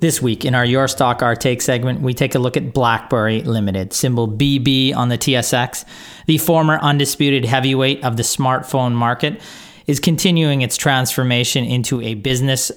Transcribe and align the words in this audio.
This 0.00 0.22
week 0.22 0.44
in 0.44 0.54
our 0.54 0.64
Your 0.64 0.86
Stock 0.86 1.22
Our 1.22 1.34
Take 1.34 1.60
segment, 1.60 2.02
we 2.02 2.14
take 2.14 2.36
a 2.36 2.38
look 2.38 2.56
at 2.56 2.72
BlackBerry 2.72 3.42
Limited, 3.42 3.92
symbol 3.92 4.28
BB 4.28 4.94
on 4.94 5.08
the 5.08 5.18
TSX. 5.18 5.84
The 6.26 6.38
former 6.38 6.78
undisputed 6.78 7.44
heavyweight 7.44 8.04
of 8.04 8.16
the 8.16 8.22
smartphone 8.22 8.92
market 8.92 9.40
is 9.88 9.98
continuing 9.98 10.62
its 10.62 10.76
transformation 10.76 11.64
into 11.64 12.00
a 12.00 12.14
business 12.14 12.70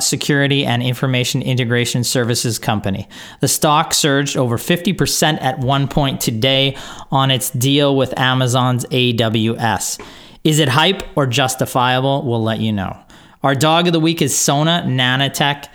security 0.00 0.66
and 0.66 0.82
information 0.82 1.40
integration 1.40 2.04
services 2.04 2.58
company. 2.58 3.08
The 3.40 3.48
stock 3.48 3.94
surged 3.94 4.36
over 4.36 4.58
50% 4.58 5.40
at 5.40 5.60
one 5.60 5.88
point 5.88 6.20
today 6.20 6.76
on 7.10 7.30
its 7.30 7.48
deal 7.48 7.96
with 7.96 8.12
Amazon's 8.18 8.84
AWS. 8.86 10.04
Is 10.44 10.58
it 10.58 10.68
hype 10.68 11.02
or 11.16 11.26
justifiable? 11.26 12.26
We'll 12.26 12.42
let 12.42 12.60
you 12.60 12.72
know. 12.72 12.98
Our 13.42 13.54
dog 13.54 13.86
of 13.86 13.94
the 13.94 14.00
week 14.00 14.20
is 14.20 14.36
Sona 14.36 14.84
Nanotech. 14.86 15.68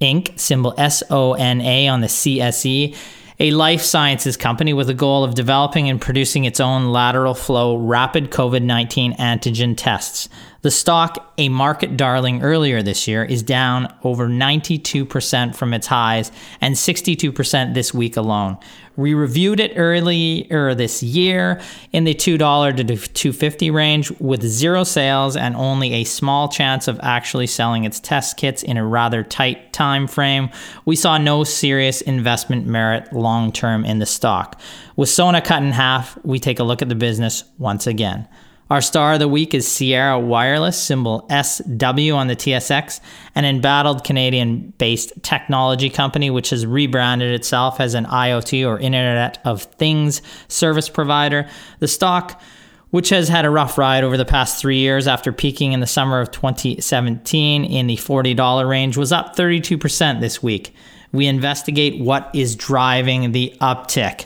Inc., 0.00 0.38
symbol 0.38 0.74
S 0.76 1.02
O 1.10 1.34
N 1.34 1.60
A 1.60 1.88
on 1.88 2.00
the 2.00 2.06
CSE, 2.06 2.96
a 3.40 3.50
life 3.50 3.82
sciences 3.82 4.36
company 4.36 4.72
with 4.72 4.88
a 4.88 4.94
goal 4.94 5.24
of 5.24 5.34
developing 5.34 5.88
and 5.88 6.00
producing 6.00 6.44
its 6.44 6.60
own 6.60 6.86
lateral 6.86 7.34
flow 7.34 7.76
rapid 7.76 8.30
COVID 8.30 8.62
19 8.62 9.14
antigen 9.14 9.74
tests. 9.76 10.28
The 10.64 10.70
stock, 10.70 11.30
a 11.36 11.50
market 11.50 11.94
darling 11.94 12.42
earlier 12.42 12.80
this 12.80 13.06
year, 13.06 13.22
is 13.22 13.42
down 13.42 13.94
over 14.02 14.28
92% 14.28 15.54
from 15.54 15.74
its 15.74 15.86
highs 15.86 16.32
and 16.58 16.74
62% 16.74 17.74
this 17.74 17.92
week 17.92 18.16
alone. 18.16 18.56
We 18.96 19.12
reviewed 19.12 19.60
it 19.60 19.74
earlier 19.76 20.74
this 20.74 21.02
year 21.02 21.60
in 21.92 22.04
the 22.04 22.14
$2 22.14 22.38
to 22.78 22.84
250 22.84 23.70
range 23.72 24.10
with 24.12 24.42
zero 24.42 24.84
sales 24.84 25.36
and 25.36 25.54
only 25.54 25.92
a 25.92 26.04
small 26.04 26.48
chance 26.48 26.88
of 26.88 26.98
actually 27.02 27.46
selling 27.46 27.84
its 27.84 28.00
test 28.00 28.38
kits 28.38 28.62
in 28.62 28.78
a 28.78 28.86
rather 28.86 29.22
tight 29.22 29.74
time 29.74 30.06
frame. 30.06 30.48
We 30.86 30.96
saw 30.96 31.18
no 31.18 31.44
serious 31.44 32.00
investment 32.00 32.66
merit 32.66 33.12
long 33.12 33.52
term 33.52 33.84
in 33.84 33.98
the 33.98 34.06
stock. 34.06 34.58
With 34.96 35.10
Sona 35.10 35.42
cut 35.42 35.62
in 35.62 35.72
half, 35.72 36.16
we 36.24 36.38
take 36.38 36.58
a 36.58 36.64
look 36.64 36.80
at 36.80 36.88
the 36.88 36.94
business 36.94 37.44
once 37.58 37.86
again. 37.86 38.26
Our 38.70 38.80
star 38.80 39.12
of 39.12 39.18
the 39.18 39.28
week 39.28 39.52
is 39.52 39.68
Sierra 39.68 40.18
Wireless, 40.18 40.82
symbol 40.82 41.28
SW 41.28 42.14
on 42.14 42.28
the 42.28 42.34
TSX, 42.34 42.98
an 43.34 43.44
embattled 43.44 44.04
Canadian 44.04 44.72
based 44.78 45.12
technology 45.22 45.90
company 45.90 46.30
which 46.30 46.48
has 46.48 46.64
rebranded 46.64 47.34
itself 47.34 47.78
as 47.78 47.92
an 47.92 48.06
IoT 48.06 48.66
or 48.66 48.78
Internet 48.78 49.38
of 49.44 49.64
Things 49.64 50.22
service 50.48 50.88
provider. 50.88 51.46
The 51.80 51.88
stock, 51.88 52.40
which 52.88 53.10
has 53.10 53.28
had 53.28 53.44
a 53.44 53.50
rough 53.50 53.76
ride 53.76 54.02
over 54.02 54.16
the 54.16 54.24
past 54.24 54.58
three 54.58 54.78
years 54.78 55.06
after 55.06 55.30
peaking 55.30 55.74
in 55.74 55.80
the 55.80 55.86
summer 55.86 56.18
of 56.18 56.30
2017 56.30 57.66
in 57.66 57.86
the 57.86 57.96
$40 57.96 58.66
range, 58.66 58.96
was 58.96 59.12
up 59.12 59.36
32% 59.36 60.20
this 60.20 60.42
week. 60.42 60.74
We 61.12 61.26
investigate 61.26 62.00
what 62.00 62.30
is 62.32 62.56
driving 62.56 63.32
the 63.32 63.54
uptick. 63.60 64.24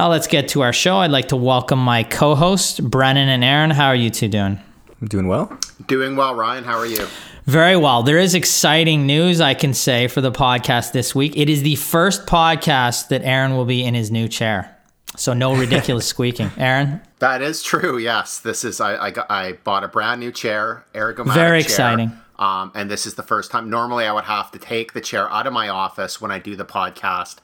Now 0.00 0.08
let's 0.08 0.28
get 0.28 0.48
to 0.48 0.62
our 0.62 0.72
show. 0.72 0.96
I'd 0.96 1.10
like 1.10 1.28
to 1.28 1.36
welcome 1.36 1.78
my 1.78 2.04
co-hosts, 2.04 2.80
Brennan 2.80 3.28
and 3.28 3.44
Aaron. 3.44 3.70
How 3.70 3.88
are 3.88 3.94
you 3.94 4.08
two 4.08 4.28
doing? 4.28 4.58
I'm 4.98 5.08
doing 5.08 5.28
well. 5.28 5.54
Doing 5.88 6.16
well, 6.16 6.34
Ryan. 6.34 6.64
How 6.64 6.78
are 6.78 6.86
you? 6.86 7.06
Very 7.44 7.76
well. 7.76 8.02
There 8.02 8.16
is 8.16 8.34
exciting 8.34 9.06
news 9.06 9.42
I 9.42 9.52
can 9.52 9.74
say 9.74 10.08
for 10.08 10.22
the 10.22 10.32
podcast 10.32 10.92
this 10.92 11.14
week. 11.14 11.36
It 11.36 11.50
is 11.50 11.62
the 11.62 11.74
first 11.76 12.24
podcast 12.24 13.08
that 13.08 13.20
Aaron 13.24 13.54
will 13.54 13.66
be 13.66 13.84
in 13.84 13.92
his 13.92 14.10
new 14.10 14.26
chair. 14.26 14.74
So 15.18 15.34
no 15.34 15.54
ridiculous 15.54 16.06
squeaking. 16.14 16.50
Aaron? 16.56 17.02
That 17.18 17.42
is 17.42 17.62
true. 17.62 17.98
Yes. 17.98 18.38
This 18.38 18.64
is 18.64 18.80
I 18.80 18.96
I, 18.96 19.10
got, 19.10 19.30
I 19.30 19.52
bought 19.64 19.84
a 19.84 19.88
brand 19.88 20.18
new 20.18 20.32
chair, 20.32 20.82
ergonomic 20.94 21.34
Very 21.34 21.60
chair. 21.60 21.68
exciting. 21.68 22.12
Um, 22.38 22.72
and 22.74 22.90
this 22.90 23.04
is 23.04 23.16
the 23.16 23.22
first 23.22 23.50
time. 23.50 23.68
Normally, 23.68 24.06
I 24.06 24.14
would 24.14 24.24
have 24.24 24.50
to 24.52 24.58
take 24.58 24.94
the 24.94 25.02
chair 25.02 25.30
out 25.30 25.46
of 25.46 25.52
my 25.52 25.68
office 25.68 26.22
when 26.22 26.30
I 26.30 26.38
do 26.38 26.56
the 26.56 26.64
podcast 26.64 27.40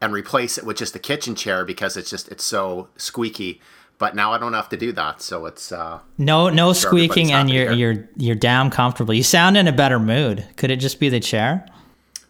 and 0.00 0.12
replace 0.12 0.58
it 0.58 0.64
with 0.64 0.76
just 0.76 0.94
a 0.94 0.98
kitchen 0.98 1.34
chair 1.34 1.64
because 1.64 1.96
it's 1.96 2.10
just 2.10 2.28
it's 2.28 2.44
so 2.44 2.88
squeaky. 2.96 3.60
But 3.98 4.14
now 4.14 4.32
I 4.32 4.38
don't 4.38 4.52
have 4.52 4.68
to 4.68 4.76
do 4.76 4.92
that, 4.92 5.22
so 5.22 5.46
it's 5.46 5.72
uh, 5.72 6.00
No 6.18 6.50
no 6.50 6.74
sure 6.74 6.90
squeaking 6.90 7.32
and 7.32 7.48
you're 7.48 7.72
here. 7.72 7.92
you're 7.94 8.08
you're 8.16 8.34
damn 8.36 8.68
comfortable. 8.70 9.14
You 9.14 9.22
sound 9.22 9.56
in 9.56 9.66
a 9.66 9.72
better 9.72 9.98
mood. 9.98 10.44
Could 10.56 10.70
it 10.70 10.76
just 10.76 11.00
be 11.00 11.08
the 11.08 11.20
chair? 11.20 11.66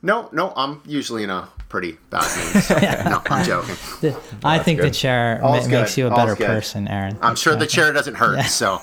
no, 0.02 0.28
no. 0.32 0.52
I'm 0.56 0.80
usually 0.86 1.24
in 1.24 1.30
a 1.30 1.48
pretty 1.68 1.98
bad 2.10 2.22
mood. 2.54 2.62
So, 2.62 2.74
no, 3.10 3.20
I'm 3.28 3.44
joking. 3.44 3.74
I 4.44 4.60
think 4.60 4.80
the 4.80 4.90
chair 4.92 5.40
ma- 5.42 5.66
makes 5.66 5.98
you 5.98 6.06
a 6.06 6.10
All's 6.10 6.18
better 6.18 6.36
good. 6.36 6.46
person, 6.46 6.86
Aaron. 6.86 7.18
I'm 7.20 7.34
sure 7.34 7.56
the 7.56 7.66
chair 7.66 7.92
doesn't 7.92 8.14
hurt. 8.14 8.44
So 8.46 8.78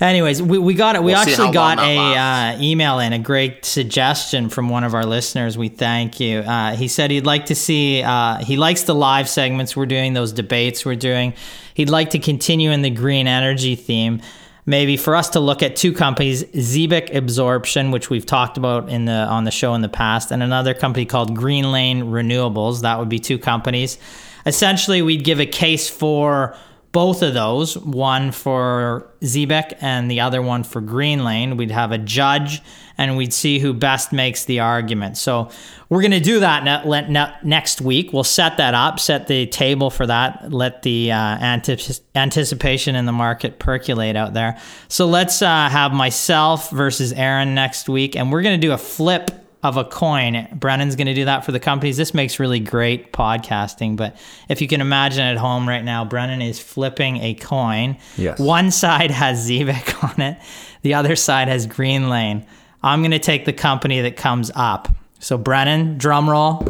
Anyways, 0.00 0.42
we, 0.42 0.58
we 0.58 0.74
got 0.74 0.96
it. 0.96 1.02
We 1.02 1.12
We'll 1.12 1.16
actually 1.16 1.52
got 1.52 1.78
a 1.78 1.96
uh, 1.96 2.60
email 2.60 2.98
in, 2.98 3.12
a 3.12 3.18
great 3.18 3.64
suggestion 3.64 4.48
from 4.48 4.68
one 4.68 4.82
of 4.82 4.92
our 4.92 5.06
listeners. 5.06 5.56
We 5.56 5.68
thank 5.68 6.18
you. 6.18 6.40
Uh, 6.40 6.74
he 6.74 6.88
said 6.88 7.10
he'd 7.10 7.26
like 7.26 7.46
to 7.46 7.54
see. 7.54 8.02
Uh, 8.02 8.38
he 8.38 8.56
likes 8.56 8.82
the 8.82 8.94
live 8.94 9.28
segments 9.28 9.76
we're 9.76 9.86
doing, 9.86 10.12
those 10.12 10.32
debates 10.32 10.84
we're 10.84 10.96
doing. 10.96 11.34
He'd 11.74 11.90
like 11.90 12.10
to 12.10 12.18
continue 12.18 12.70
in 12.70 12.82
the 12.82 12.90
green 12.90 13.28
energy 13.28 13.76
theme. 13.76 14.20
Maybe 14.66 14.96
for 14.96 15.14
us 15.14 15.28
to 15.30 15.40
look 15.40 15.62
at 15.62 15.76
two 15.76 15.92
companies, 15.92 16.42
Xebec 16.42 17.12
Adsorption, 17.12 17.92
which 17.92 18.08
we've 18.08 18.24
talked 18.24 18.56
about 18.56 18.88
in 18.88 19.04
the 19.04 19.12
on 19.12 19.44
the 19.44 19.50
show 19.50 19.74
in 19.74 19.82
the 19.82 19.90
past, 19.90 20.30
and 20.32 20.42
another 20.42 20.72
company 20.72 21.04
called 21.04 21.36
Greenlane 21.36 22.04
Renewables. 22.04 22.80
That 22.80 22.98
would 22.98 23.10
be 23.10 23.18
two 23.18 23.38
companies. 23.38 23.98
Essentially, 24.46 25.02
we'd 25.02 25.22
give 25.22 25.38
a 25.38 25.46
case 25.46 25.90
for 25.90 26.56
both 26.94 27.22
of 27.22 27.34
those, 27.34 27.76
one 27.76 28.30
for 28.30 29.10
Xebec 29.20 29.76
and 29.80 30.08
the 30.08 30.20
other 30.20 30.40
one 30.40 30.62
for 30.62 30.80
Greenlane. 30.80 31.56
We'd 31.56 31.72
have 31.72 31.90
a 31.90 31.98
judge 31.98 32.62
and 32.96 33.16
we'd 33.16 33.32
see 33.32 33.58
who 33.58 33.74
best 33.74 34.12
makes 34.12 34.44
the 34.44 34.60
argument. 34.60 35.16
So 35.16 35.50
we're 35.88 36.02
going 36.02 36.12
to 36.12 36.20
do 36.20 36.38
that 36.38 36.62
ne- 36.62 37.08
ne- 37.08 37.34
next 37.42 37.80
week. 37.80 38.12
We'll 38.12 38.22
set 38.22 38.58
that 38.58 38.74
up, 38.74 39.00
set 39.00 39.26
the 39.26 39.46
table 39.46 39.90
for 39.90 40.06
that, 40.06 40.52
let 40.52 40.82
the 40.82 41.10
uh, 41.10 41.16
antici- 41.16 42.00
anticipation 42.14 42.94
in 42.94 43.06
the 43.06 43.12
market 43.12 43.58
percolate 43.58 44.14
out 44.14 44.32
there. 44.32 44.56
So 44.86 45.06
let's 45.06 45.42
uh, 45.42 45.68
have 45.68 45.92
myself 45.92 46.70
versus 46.70 47.12
Aaron 47.12 47.56
next 47.56 47.88
week, 47.88 48.14
and 48.14 48.30
we're 48.30 48.42
going 48.42 48.60
to 48.60 48.64
do 48.64 48.72
a 48.72 48.78
flip 48.78 49.43
of 49.64 49.76
a 49.76 49.84
coin. 49.84 50.46
Brennan's 50.54 50.94
going 50.94 51.06
to 51.08 51.14
do 51.14 51.24
that 51.24 51.44
for 51.44 51.50
the 51.50 51.58
companies. 51.58 51.96
This 51.96 52.14
makes 52.14 52.38
really 52.38 52.60
great 52.60 53.12
podcasting. 53.12 53.96
But 53.96 54.16
if 54.48 54.60
you 54.60 54.68
can 54.68 54.80
imagine 54.80 55.22
at 55.24 55.36
home 55.38 55.68
right 55.68 55.82
now, 55.82 56.04
Brennan 56.04 56.40
is 56.42 56.60
flipping 56.60 57.16
a 57.16 57.34
coin. 57.34 57.96
Yes. 58.16 58.38
One 58.38 58.70
side 58.70 59.10
has 59.10 59.48
Xebec 59.50 60.04
on 60.14 60.20
it, 60.20 60.38
the 60.82 60.94
other 60.94 61.16
side 61.16 61.48
has 61.48 61.66
Greenlane. 61.66 62.46
I'm 62.82 63.00
going 63.00 63.10
to 63.10 63.18
take 63.18 63.46
the 63.46 63.52
company 63.52 64.02
that 64.02 64.16
comes 64.16 64.50
up. 64.54 64.88
So, 65.18 65.38
Brennan, 65.38 65.96
drum 65.98 66.28
roll. 66.28 66.62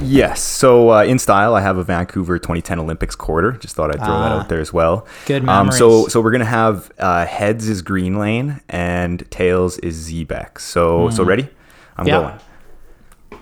Yes. 0.00 0.40
So 0.42 0.90
uh, 0.90 1.02
in 1.04 1.18
style, 1.18 1.54
I 1.54 1.62
have 1.62 1.78
a 1.78 1.82
Vancouver 1.82 2.38
2010 2.38 2.78
Olympics 2.78 3.16
quarter. 3.16 3.52
Just 3.52 3.74
thought 3.74 3.90
I'd 3.90 3.98
throw 3.98 4.06
that 4.20 4.32
Ah. 4.32 4.38
out 4.40 4.48
there 4.50 4.60
as 4.60 4.72
well. 4.72 5.06
Good 5.26 5.48
Um, 5.48 5.72
so 5.72 6.06
so 6.08 6.20
we're 6.20 6.30
gonna 6.30 6.44
have 6.44 6.92
uh, 6.98 7.24
heads 7.24 7.68
is 7.68 7.82
Greenlane 7.82 8.60
and 8.68 9.28
tails 9.30 9.78
is 9.78 10.10
Xebec. 10.10 10.60
So 10.60 11.08
so 11.10 11.24
ready? 11.24 11.48
I'm. 11.96 12.06
Yeah. 12.06 12.20
going. 12.20 13.40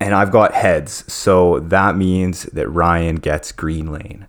And 0.00 0.14
I've 0.16 0.32
got 0.32 0.52
heads, 0.52 1.04
so 1.12 1.60
that 1.60 1.96
means 1.96 2.42
that 2.46 2.68
Ryan 2.68 3.16
gets 3.16 3.52
Greenlane. 3.52 4.24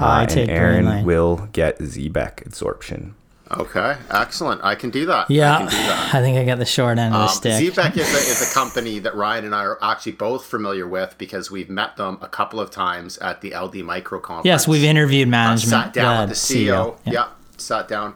Uh, 0.00 0.04
I 0.04 0.20
and 0.22 0.30
take 0.30 0.46
Green 0.46 0.56
Aaron 0.58 0.84
Lane. 0.86 1.04
will 1.04 1.48
get 1.52 1.78
Xebec 1.80 2.48
adsorption. 2.48 3.12
Okay, 3.50 3.96
excellent. 4.10 4.62
I 4.64 4.74
can 4.74 4.88
do 4.90 5.04
that. 5.06 5.30
Yeah, 5.30 5.54
I, 5.54 5.58
can 5.58 5.66
do 5.68 5.76
that. 5.76 6.14
I 6.14 6.20
think 6.22 6.38
I 6.38 6.44
got 6.44 6.58
the 6.58 6.64
short 6.66 6.96
end 6.98 7.14
of 7.14 7.20
the 7.20 7.24
Um, 7.24 7.28
stick. 7.28 7.74
Xebec 7.74 7.96
is 7.98 8.08
a, 8.14 8.30
is 8.30 8.50
a 8.50 8.54
company 8.54 8.98
that 9.00 9.14
Ryan 9.14 9.44
and 9.46 9.54
I 9.54 9.64
are 9.64 9.78
actually 9.82 10.12
both 10.12 10.44
familiar 10.46 10.86
with 10.86 11.14
because 11.18 11.50
we've 11.50 11.70
met 11.70 11.96
them 11.96 12.18
a 12.22 12.28
couple 12.28 12.58
of 12.60 12.70
times 12.70 13.16
at 13.18 13.40
the 13.42 13.54
LD 13.54 13.76
Micro 13.84 14.20
Conference. 14.20 14.46
yes, 14.46 14.68
we've 14.68 14.84
interviewed 14.84 15.28
management. 15.28 15.70
sat 15.84 15.92
down 15.94 16.26
the 16.28 16.30
with 16.32 16.38
the 16.48 16.54
CEO. 16.66 16.98
Yeah. 17.04 17.12
Yeah. 17.12 17.28
sat 17.58 17.88
down, 17.88 18.14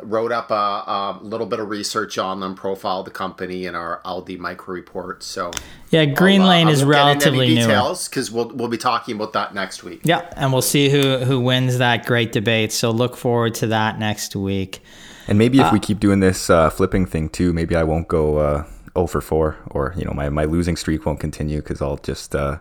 wrote 0.00 0.32
up 0.32 0.50
a, 0.50 0.54
a 0.54 1.18
little 1.22 1.46
bit 1.46 1.60
of 1.60 1.68
research 1.68 2.16
on 2.18 2.40
them, 2.40 2.54
profiled 2.54 3.06
the 3.06 3.10
company 3.10 3.66
in 3.66 3.74
our 3.74 4.00
LD 4.06 4.38
Micro 4.38 4.74
report. 4.74 5.22
So 5.22 5.50
Yeah, 5.90 6.06
Green 6.06 6.40
I'll, 6.42 6.46
uh, 6.46 6.50
Lane 6.50 6.68
I 6.68 6.70
is 6.70 6.84
won't 6.84 6.92
get 6.94 7.00
into 7.12 7.26
relatively 7.26 7.48
new. 7.48 7.60
details 7.62 8.08
because 8.08 8.30
we'll 8.30 8.48
we'll 8.48 8.68
be 8.68 8.78
talking 8.78 9.16
about 9.16 9.32
that 9.34 9.54
next 9.54 9.84
week. 9.84 10.00
Yeah, 10.04 10.28
and 10.36 10.52
we'll 10.52 10.62
see 10.62 10.88
who 10.88 11.18
who 11.18 11.40
wins 11.40 11.78
that 11.78 12.06
great 12.06 12.32
debate. 12.32 12.72
So 12.72 12.90
look 12.90 13.16
forward 13.16 13.54
to 13.56 13.66
that 13.68 13.98
next 13.98 14.34
week. 14.34 14.80
And 15.28 15.38
maybe 15.38 15.60
if 15.60 15.72
we 15.72 15.78
keep 15.78 16.00
doing 16.00 16.20
this 16.20 16.50
uh, 16.50 16.68
flipping 16.68 17.06
thing 17.06 17.28
too, 17.28 17.52
maybe 17.52 17.76
I 17.76 17.84
won't 17.84 18.08
go 18.08 18.38
uh, 18.38 18.64
0 18.94 19.06
for 19.06 19.20
4 19.20 19.56
or, 19.70 19.94
you 19.96 20.04
know, 20.04 20.12
my, 20.12 20.28
my 20.28 20.44
losing 20.44 20.76
streak 20.76 21.06
won't 21.06 21.20
continue 21.20 21.58
because 21.58 21.80
I'll 21.80 21.96
just, 21.98 22.34
uh, 22.34 22.58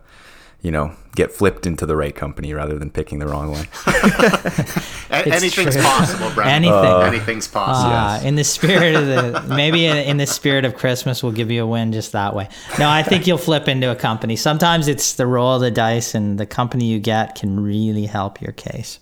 you 0.62 0.70
know, 0.70 0.96
get 1.16 1.32
flipped 1.32 1.66
into 1.66 1.86
the 1.86 1.96
right 1.96 2.16
company 2.16 2.54
rather 2.54 2.78
than 2.78 2.92
picking 2.92 3.20
the 3.20 3.28
wrong 3.28 3.52
one. 3.52 3.68
Anything's 5.10 5.74
true. 5.74 5.84
possible, 5.84 6.30
Brendan. 6.32 6.72
Anything. 6.72 7.02
anything's 7.02 7.48
possible. 7.48 7.92
Uh, 7.92 8.22
in 8.22 8.36
the 8.36 8.44
spirit 8.44 8.96
of 8.96 9.08
the 9.08 9.42
maybe 9.56 9.88
in, 9.88 9.98
in 9.98 10.18
the 10.18 10.28
spirit 10.28 10.64
of 10.64 10.76
Christmas, 10.76 11.24
we'll 11.24 11.32
give 11.32 11.50
you 11.50 11.64
a 11.64 11.68
win 11.68 11.92
just 11.92 12.12
that 12.12 12.36
way. 12.36 12.48
No, 12.78 12.90
I 12.90 13.02
think 13.02 13.26
you'll 13.26 13.40
flip 13.40 13.68
into 13.68 13.92
a 13.92 13.96
company. 13.96 14.36
Sometimes 14.36 14.88
it's 14.88 15.14
the 15.14 15.26
roll 15.26 15.56
of 15.56 15.62
the 15.62 15.72
dice, 15.72 16.14
and 16.14 16.40
the 16.40 16.46
company 16.46 16.86
you 16.86 17.00
get 17.00 17.36
can 17.36 17.60
really 17.60 18.06
help 18.06 18.40
your 18.40 18.54
case. 18.54 19.00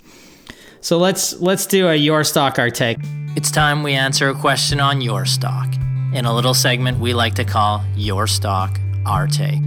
So 0.82 0.98
let's 0.98 1.34
let's 1.42 1.66
do 1.66 1.90
a 1.90 1.96
your 1.96 2.24
stock 2.24 2.58
our 2.58 2.70
take. 2.70 2.98
It's 3.36 3.52
time 3.52 3.84
we 3.84 3.94
answer 3.94 4.30
a 4.30 4.36
question 4.36 4.80
on 4.80 5.02
your 5.02 5.26
stock 5.26 5.68
in 6.14 6.26
a 6.26 6.34
little 6.34 6.54
segment 6.54 7.00
we 7.00 7.14
like 7.14 7.36
to 7.36 7.44
call 7.44 7.84
your 7.96 8.26
stock 8.26 8.80
our 9.10 9.28
take. 9.28 9.62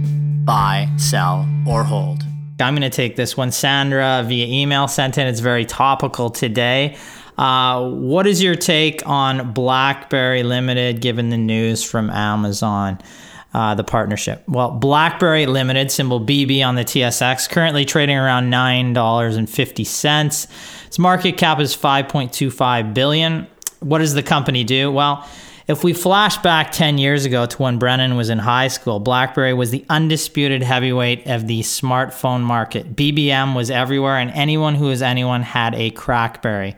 Buy, 0.45 0.89
sell, 0.97 1.47
or 1.67 1.83
hold. 1.83 2.23
I'm 2.59 2.75
going 2.75 2.89
to 2.89 2.95
take 2.95 3.15
this 3.15 3.35
one. 3.35 3.51
Sandra 3.51 4.23
via 4.25 4.45
email 4.45 4.87
sent 4.87 5.17
in. 5.17 5.27
It's 5.27 5.41
very 5.41 5.65
topical 5.65 6.29
today. 6.29 6.97
Uh, 7.37 7.89
what 7.89 8.25
is 8.25 8.41
your 8.41 8.55
take 8.55 9.05
on 9.05 9.51
BlackBerry 9.51 10.43
Limited 10.43 11.01
given 11.01 11.29
the 11.29 11.37
news 11.37 11.83
from 11.83 12.09
Amazon? 12.09 12.99
Uh, 13.53 13.75
the 13.75 13.83
partnership. 13.83 14.43
Well, 14.47 14.71
BlackBerry 14.71 15.45
Limited, 15.45 15.91
symbol 15.91 16.19
BB 16.19 16.65
on 16.65 16.73
the 16.73 16.83
TSX, 16.83 17.47
currently 17.49 17.85
trading 17.85 18.17
around 18.17 18.49
nine 18.49 18.93
dollars 18.93 19.35
and 19.35 19.47
fifty 19.47 19.83
cents. 19.83 20.47
Its 20.87 20.97
market 20.97 21.37
cap 21.37 21.59
is 21.59 21.75
five 21.75 22.07
point 22.07 22.33
two 22.33 22.49
five 22.49 22.95
billion. 22.95 23.45
What 23.79 23.99
does 23.99 24.15
the 24.15 24.23
company 24.23 24.63
do? 24.63 24.91
Well, 24.91 25.27
if 25.67 25.83
we 25.83 25.93
flash 25.93 26.37
back 26.39 26.71
10 26.71 26.97
years 26.97 27.25
ago 27.25 27.45
to 27.45 27.61
when 27.61 27.79
Brennan 27.79 28.15
was 28.15 28.29
in 28.29 28.39
high 28.39 28.67
school, 28.67 28.99
BlackBerry 28.99 29.53
was 29.53 29.71
the 29.71 29.85
undisputed 29.89 30.61
heavyweight 30.61 31.27
of 31.27 31.47
the 31.47 31.61
smartphone 31.61 32.41
market. 32.41 32.95
BBM 32.95 33.55
was 33.55 33.71
everywhere, 33.71 34.17
and 34.17 34.31
anyone 34.31 34.75
who 34.75 34.85
was 34.85 35.01
anyone 35.01 35.41
had 35.41 35.73
a 35.75 35.91
Crackberry. 35.91 36.75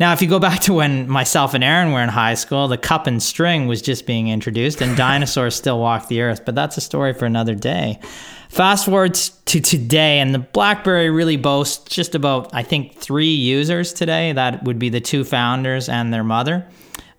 Now, 0.00 0.12
if 0.12 0.20
you 0.20 0.28
go 0.28 0.40
back 0.40 0.60
to 0.62 0.74
when 0.74 1.08
myself 1.08 1.54
and 1.54 1.62
Aaron 1.62 1.92
were 1.92 2.02
in 2.02 2.08
high 2.08 2.34
school, 2.34 2.66
the 2.66 2.76
cup 2.76 3.06
and 3.06 3.22
string 3.22 3.68
was 3.68 3.80
just 3.80 4.06
being 4.06 4.26
introduced, 4.26 4.80
and 4.80 4.96
dinosaurs 4.96 5.54
still 5.54 5.78
walk 5.78 6.08
the 6.08 6.20
earth. 6.20 6.44
But 6.44 6.56
that's 6.56 6.76
a 6.76 6.80
story 6.80 7.12
for 7.12 7.26
another 7.26 7.54
day. 7.54 8.00
Fast 8.48 8.86
forward 8.86 9.14
to 9.14 9.60
today, 9.60 10.18
and 10.18 10.34
the 10.34 10.40
BlackBerry 10.40 11.10
really 11.10 11.36
boasts 11.36 11.94
just 11.94 12.16
about, 12.16 12.52
I 12.52 12.64
think, 12.64 12.96
three 12.96 13.34
users 13.34 13.92
today. 13.92 14.32
That 14.32 14.64
would 14.64 14.80
be 14.80 14.88
the 14.88 15.00
two 15.00 15.24
founders 15.24 15.88
and 15.88 16.12
their 16.12 16.24
mother. 16.24 16.66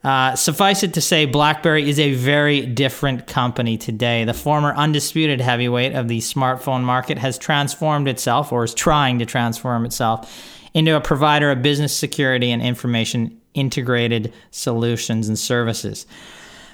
Uh, 0.05 0.35
suffice 0.35 0.83
it 0.83 0.93
to 0.93 1.01
say, 1.01 1.25
BlackBerry 1.25 1.89
is 1.89 1.99
a 1.99 2.13
very 2.13 2.63
different 2.63 3.25
company 3.25 3.75
today. 3.75 4.23
The 4.23 4.35
former 4.35 4.71
undisputed 4.75 5.41
heavyweight 5.41 5.95
of 5.95 6.07
the 6.07 6.19
smartphone 6.19 6.83
market 6.83 7.17
has 7.17 7.39
transformed 7.39 8.07
itself, 8.07 8.51
or 8.51 8.63
is 8.63 8.75
trying 8.75 9.17
to 9.17 9.25
transform 9.25 9.83
itself, 9.83 10.31
into 10.75 10.95
a 10.95 11.01
provider 11.01 11.49
of 11.49 11.63
business 11.63 11.97
security 11.97 12.51
and 12.51 12.61
information 12.61 13.41
integrated 13.55 14.31
solutions 14.51 15.27
and 15.27 15.39
services. 15.39 16.05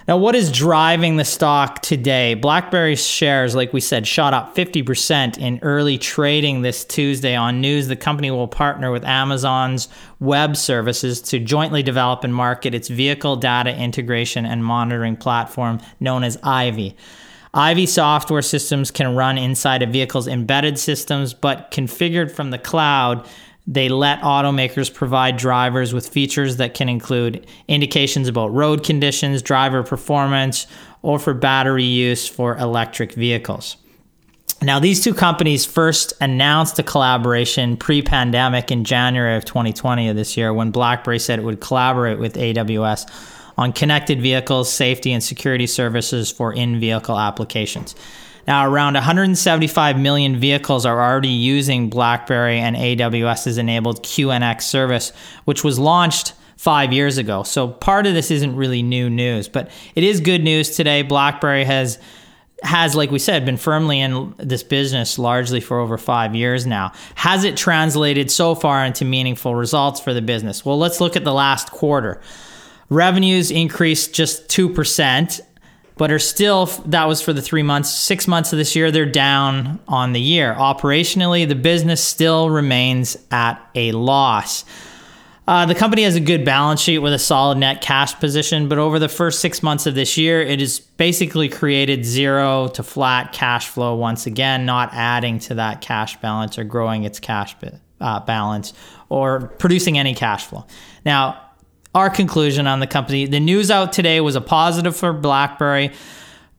Now, 0.07 0.18
what 0.18 0.36
is 0.36 0.51
driving 0.51 1.18
the 1.18 1.25
stock 1.25 1.81
today? 1.81 2.33
BlackBerry 2.33 2.95
shares, 2.95 3.53
like 3.53 3.71
we 3.71 3.80
said, 3.80 4.07
shot 4.07 4.33
up 4.33 4.56
50% 4.56 5.38
in 5.38 5.59
early 5.62 5.98
trading 6.00 6.62
this 6.62 6.83
Tuesday 6.83 7.36
on 7.36 7.62
news. 7.62 7.88
The 7.88 7.95
company 7.95 8.31
will 8.31 8.48
partner 8.48 8.92
with 8.92 9.06
Amazon's 9.06 9.88
web 10.19 10.57
services 10.57 11.21
to 11.21 11.39
jointly 11.39 11.83
develop 11.83 12.24
and 12.24 12.33
market 12.33 12.74
its 12.74 12.88
vehicle 12.88 13.36
data 13.36 13.75
integration 13.75 14.45
and 14.45 14.65
monitoring 14.65 15.18
platform 15.18 15.80
known 16.00 16.24
as 16.24 16.38
Ivy. 16.42 16.95
Ivy 17.53 17.86
software 17.86 18.42
systems 18.42 18.92
can 18.92 19.15
run 19.15 19.38
inside 19.38 19.83
a 19.83 19.86
vehicle's 19.86 20.27
embedded 20.27 20.80
systems, 20.80 21.33
but 21.33 21.69
configured 21.69 22.31
from 22.31 22.50
the 22.50 22.57
cloud, 22.57 23.27
they 23.68 23.90
let 23.90 24.22
automakers 24.22 24.94
provide 24.94 25.38
drivers 25.38 25.94
with 25.94 26.08
features 26.08 26.58
that 26.58 26.74
can 26.74 26.90
include 26.90 27.46
indications 27.68 28.28
about 28.28 28.54
road 28.54 28.84
conditions, 28.84 29.42
driver 29.42 29.84
performance, 29.84 30.68
or 31.02 31.19
for 31.19 31.34
battery 31.34 31.84
use 31.84 32.28
for 32.28 32.58
electric 32.58 33.13
vehicles. 33.13 33.78
Now, 34.63 34.80
these 34.80 35.04
two 35.04 35.16
companies 35.16 35.66
first 35.66 36.13
announced 36.22 36.78
a 36.78 36.84
collaboration 36.84 37.78
pre 37.78 38.04
pandemic 38.04 38.72
in 38.72 38.84
January 38.84 39.36
of 39.36 39.46
2020 39.46 40.10
of 40.10 40.16
this 40.16 40.38
year 40.38 40.54
when 40.54 40.69
BlackBerry 40.69 41.18
said 41.18 41.40
it 41.40 41.44
would 41.44 41.62
collaborate 41.62 42.19
with 42.19 42.36
AWS 42.36 43.10
on 43.58 43.74
connected 43.74 44.22
vehicles, 44.22 44.72
safety, 44.72 45.13
and 45.13 45.24
security 45.24 45.66
services 45.66 46.31
for 46.31 46.54
in 46.54 46.80
vehicle 46.80 47.18
applications. 47.18 47.96
Now, 48.47 48.67
around 48.67 48.95
175 48.95 49.99
million 49.99 50.38
vehicles 50.38 50.85
are 50.85 50.99
already 50.99 51.29
using 51.29 51.89
BlackBerry 51.89 52.59
and 52.59 52.75
AWS's 52.75 53.57
enabled 53.57 54.03
QNX 54.03 54.61
service, 54.61 55.11
which 55.45 55.63
was 55.63 55.77
launched 55.77 56.33
five 56.57 56.93
years 56.93 57.17
ago. 57.17 57.43
So 57.43 57.67
part 57.67 58.05
of 58.05 58.13
this 58.13 58.29
isn't 58.29 58.55
really 58.55 58.83
new 58.83 59.09
news, 59.09 59.47
but 59.47 59.71
it 59.95 60.03
is 60.03 60.19
good 60.19 60.43
news 60.43 60.75
today. 60.75 61.01
BlackBerry 61.01 61.63
has 61.63 61.99
has, 62.63 62.95
like 62.95 63.09
we 63.09 63.19
said, 63.19 63.45
been 63.45 63.57
firmly 63.57 63.99
in 63.99 64.35
this 64.38 64.61
business 64.63 65.17
largely 65.17 65.59
for 65.59 65.79
over 65.79 65.97
five 65.97 66.35
years 66.35 66.67
now. 66.67 66.91
Has 67.15 67.43
it 67.43 67.57
translated 67.57 68.29
so 68.29 68.53
far 68.53 68.85
into 68.85 69.03
meaningful 69.03 69.55
results 69.55 69.99
for 69.99 70.13
the 70.13 70.21
business? 70.21 70.63
Well, 70.63 70.77
let's 70.77 71.01
look 71.01 71.15
at 71.15 71.23
the 71.23 71.33
last 71.33 71.71
quarter. 71.71 72.21
Revenues 72.89 73.51
increased 73.51 74.13
just 74.13 74.47
2%, 74.49 75.41
but 75.97 76.11
are 76.11 76.19
still, 76.19 76.65
that 76.85 77.07
was 77.07 77.21
for 77.21 77.33
the 77.33 77.41
three 77.41 77.63
months, 77.63 77.93
six 77.93 78.27
months 78.27 78.53
of 78.53 78.57
this 78.57 78.75
year, 78.75 78.91
they're 78.91 79.05
down 79.05 79.79
on 79.88 80.13
the 80.13 80.21
year. 80.21 80.55
Operationally, 80.55 81.48
the 81.48 81.55
business 81.55 82.03
still 82.03 82.50
remains 82.50 83.17
at 83.29 83.62
a 83.75 83.91
loss. 83.91 84.65
Uh, 85.48 85.65
the 85.65 85.75
company 85.75 86.03
has 86.03 86.15
a 86.15 86.19
good 86.19 86.45
balance 86.45 86.79
sheet 86.79 87.00
with 87.00 87.13
a 87.13 87.19
solid 87.19 87.57
net 87.57 87.81
cash 87.81 88.17
position, 88.19 88.69
but 88.69 88.77
over 88.77 89.00
the 89.00 89.10
first 89.10 89.39
six 89.39 89.62
months 89.62 89.86
of 89.86 89.95
this 89.95 90.17
year, 90.17 90.41
it 90.41 90.60
has 90.60 90.79
basically 90.79 91.50
created 91.50 92.05
zero 92.05 92.67
to 92.67 92.83
flat 92.83 93.33
cash 93.33 93.67
flow 93.67 93.95
once 93.95 94.25
again, 94.25 94.65
not 94.65 94.93
adding 94.93 95.39
to 95.39 95.55
that 95.55 95.81
cash 95.81 96.15
balance 96.21 96.57
or 96.57 96.63
growing 96.63 97.03
its 97.03 97.19
cash 97.19 97.55
uh, 98.00 98.19
balance 98.21 98.74
or 99.10 99.48
producing 99.57 99.98
any 99.98 100.13
cash 100.15 100.45
flow. 100.45 100.65
Now, 101.05 101.41
our 101.93 102.10
conclusion 102.10 102.67
on 102.67 102.79
the 102.79 102.88
company 102.88 103.25
the 103.25 103.39
news 103.39 103.69
out 103.69 103.93
today 103.93 104.21
was 104.21 104.36
a 104.36 104.41
positive 104.41 104.95
for 104.95 105.13
BlackBerry. 105.13 105.91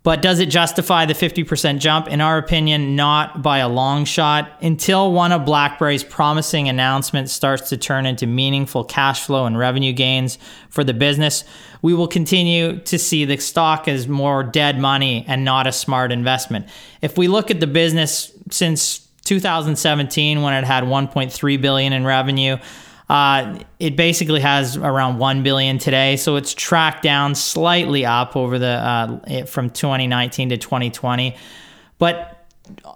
But 0.05 0.21
does 0.21 0.41
it 0.41 0.47
justify 0.47 1.07
the 1.07 1.15
50% 1.15 1.79
jump? 1.79 2.09
In 2.09 2.21
our 2.21 2.37
opinion, 2.37 2.97
not 2.97 3.41
by 3.41 3.59
a 3.59 3.69
long 3.69 4.05
shot. 4.05 4.51
Until 4.61 5.13
one 5.13 5.31
of 5.31 5.45
BlackBerry's 5.45 6.03
promising 6.03 6.69
announcements 6.69 7.33
starts 7.33 7.69
to 7.69 7.77
turn 7.77 8.05
into 8.05 8.27
meaningful 8.27 8.83
cash 8.83 9.25
flow 9.25 9.47
and 9.47 9.57
revenue 9.57 9.93
gains 9.93 10.39
for 10.71 10.83
the 10.83 10.93
business, 10.93 11.45
we 11.83 11.95
will 11.95 12.09
continue 12.09 12.81
to 12.81 12.99
see 12.99 13.25
the 13.25 13.37
stock 13.37 13.87
as 13.87 14.09
more 14.09 14.43
dead 14.43 14.77
money 14.77 15.25
and 15.29 15.45
not 15.45 15.69
a 15.69 15.73
smart 15.73 16.11
investment. 16.11 16.67
If 17.01 17.17
we 17.17 17.29
look 17.29 17.53
at 17.53 17.61
the 17.61 17.69
business 17.69 18.33
since 18.51 19.07
2017 19.25 20.43
when 20.43 20.53
it 20.53 20.65
had 20.65 20.83
1.3 20.83 21.61
billion 21.61 21.93
in 21.93 22.05
revenue, 22.05 22.57
uh, 23.09 23.59
it 23.79 23.97
basically 23.97 24.41
has 24.41 24.77
around 24.77 25.19
one 25.19 25.43
billion 25.43 25.79
today, 25.79 26.17
so 26.17 26.37
it's 26.37 26.55
tracked 26.55 27.03
down 27.03 27.35
slightly 27.35 28.07
up 28.07 28.37
over 28.37 28.59
the 28.59 28.67
uh, 28.67 29.47
from 29.47 29.71
2019 29.71 30.51
to 30.51 30.57
2020, 30.57 31.37
but 31.99 32.47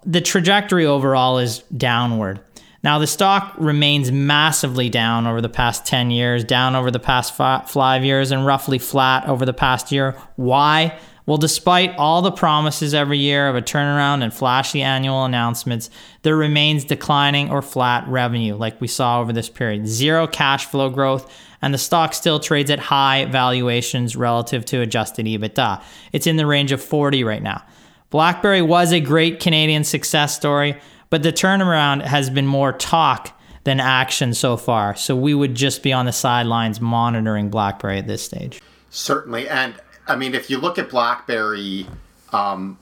the 0.04 0.20
trajectory 0.20 0.86
overall 0.86 1.38
is 1.38 1.58
downward. 1.76 2.40
Now 2.82 3.00
the 3.00 3.06
stock 3.06 3.54
remains 3.58 4.12
massively 4.12 4.88
down 4.88 5.26
over 5.26 5.40
the 5.40 5.48
past 5.48 5.84
10 5.86 6.12
years, 6.12 6.44
down 6.44 6.76
over 6.76 6.90
the 6.90 7.00
past 7.00 7.34
five 7.34 8.04
years, 8.04 8.30
and 8.30 8.46
roughly 8.46 8.78
flat 8.78 9.28
over 9.28 9.44
the 9.44 9.52
past 9.52 9.90
year. 9.90 10.16
Why? 10.36 10.96
Well, 11.26 11.38
despite 11.38 11.96
all 11.96 12.22
the 12.22 12.30
promises 12.30 12.94
every 12.94 13.18
year 13.18 13.48
of 13.48 13.56
a 13.56 13.62
turnaround 13.62 14.22
and 14.22 14.32
flashy 14.32 14.80
annual 14.80 15.24
announcements, 15.24 15.90
there 16.22 16.36
remains 16.36 16.84
declining 16.84 17.50
or 17.50 17.62
flat 17.62 18.06
revenue, 18.06 18.54
like 18.54 18.80
we 18.80 18.86
saw 18.86 19.20
over 19.20 19.32
this 19.32 19.48
period. 19.48 19.88
Zero 19.88 20.28
cash 20.28 20.66
flow 20.66 20.88
growth, 20.88 21.32
and 21.60 21.74
the 21.74 21.78
stock 21.78 22.14
still 22.14 22.38
trades 22.38 22.70
at 22.70 22.78
high 22.78 23.24
valuations 23.24 24.14
relative 24.14 24.64
to 24.66 24.80
adjusted 24.80 25.26
EBITDA. 25.26 25.82
It's 26.12 26.28
in 26.28 26.36
the 26.36 26.46
range 26.46 26.70
of 26.70 26.82
40 26.82 27.24
right 27.24 27.42
now. 27.42 27.64
BlackBerry 28.10 28.62
was 28.62 28.92
a 28.92 29.00
great 29.00 29.40
Canadian 29.40 29.82
success 29.82 30.36
story, 30.36 30.78
but 31.10 31.24
the 31.24 31.32
turnaround 31.32 32.02
has 32.02 32.30
been 32.30 32.46
more 32.46 32.72
talk 32.72 33.36
than 33.64 33.80
action 33.80 34.32
so 34.32 34.56
far. 34.56 34.94
So 34.94 35.16
we 35.16 35.34
would 35.34 35.56
just 35.56 35.82
be 35.82 35.92
on 35.92 36.06
the 36.06 36.12
sidelines 36.12 36.80
monitoring 36.80 37.50
BlackBerry 37.50 37.98
at 37.98 38.06
this 38.06 38.22
stage. 38.22 38.62
Certainly. 38.90 39.48
And 39.48 39.74
I 40.06 40.16
mean, 40.16 40.34
if 40.34 40.50
you 40.50 40.58
look 40.58 40.78
at 40.78 40.88
BlackBerry 40.88 41.86
um, 42.32 42.78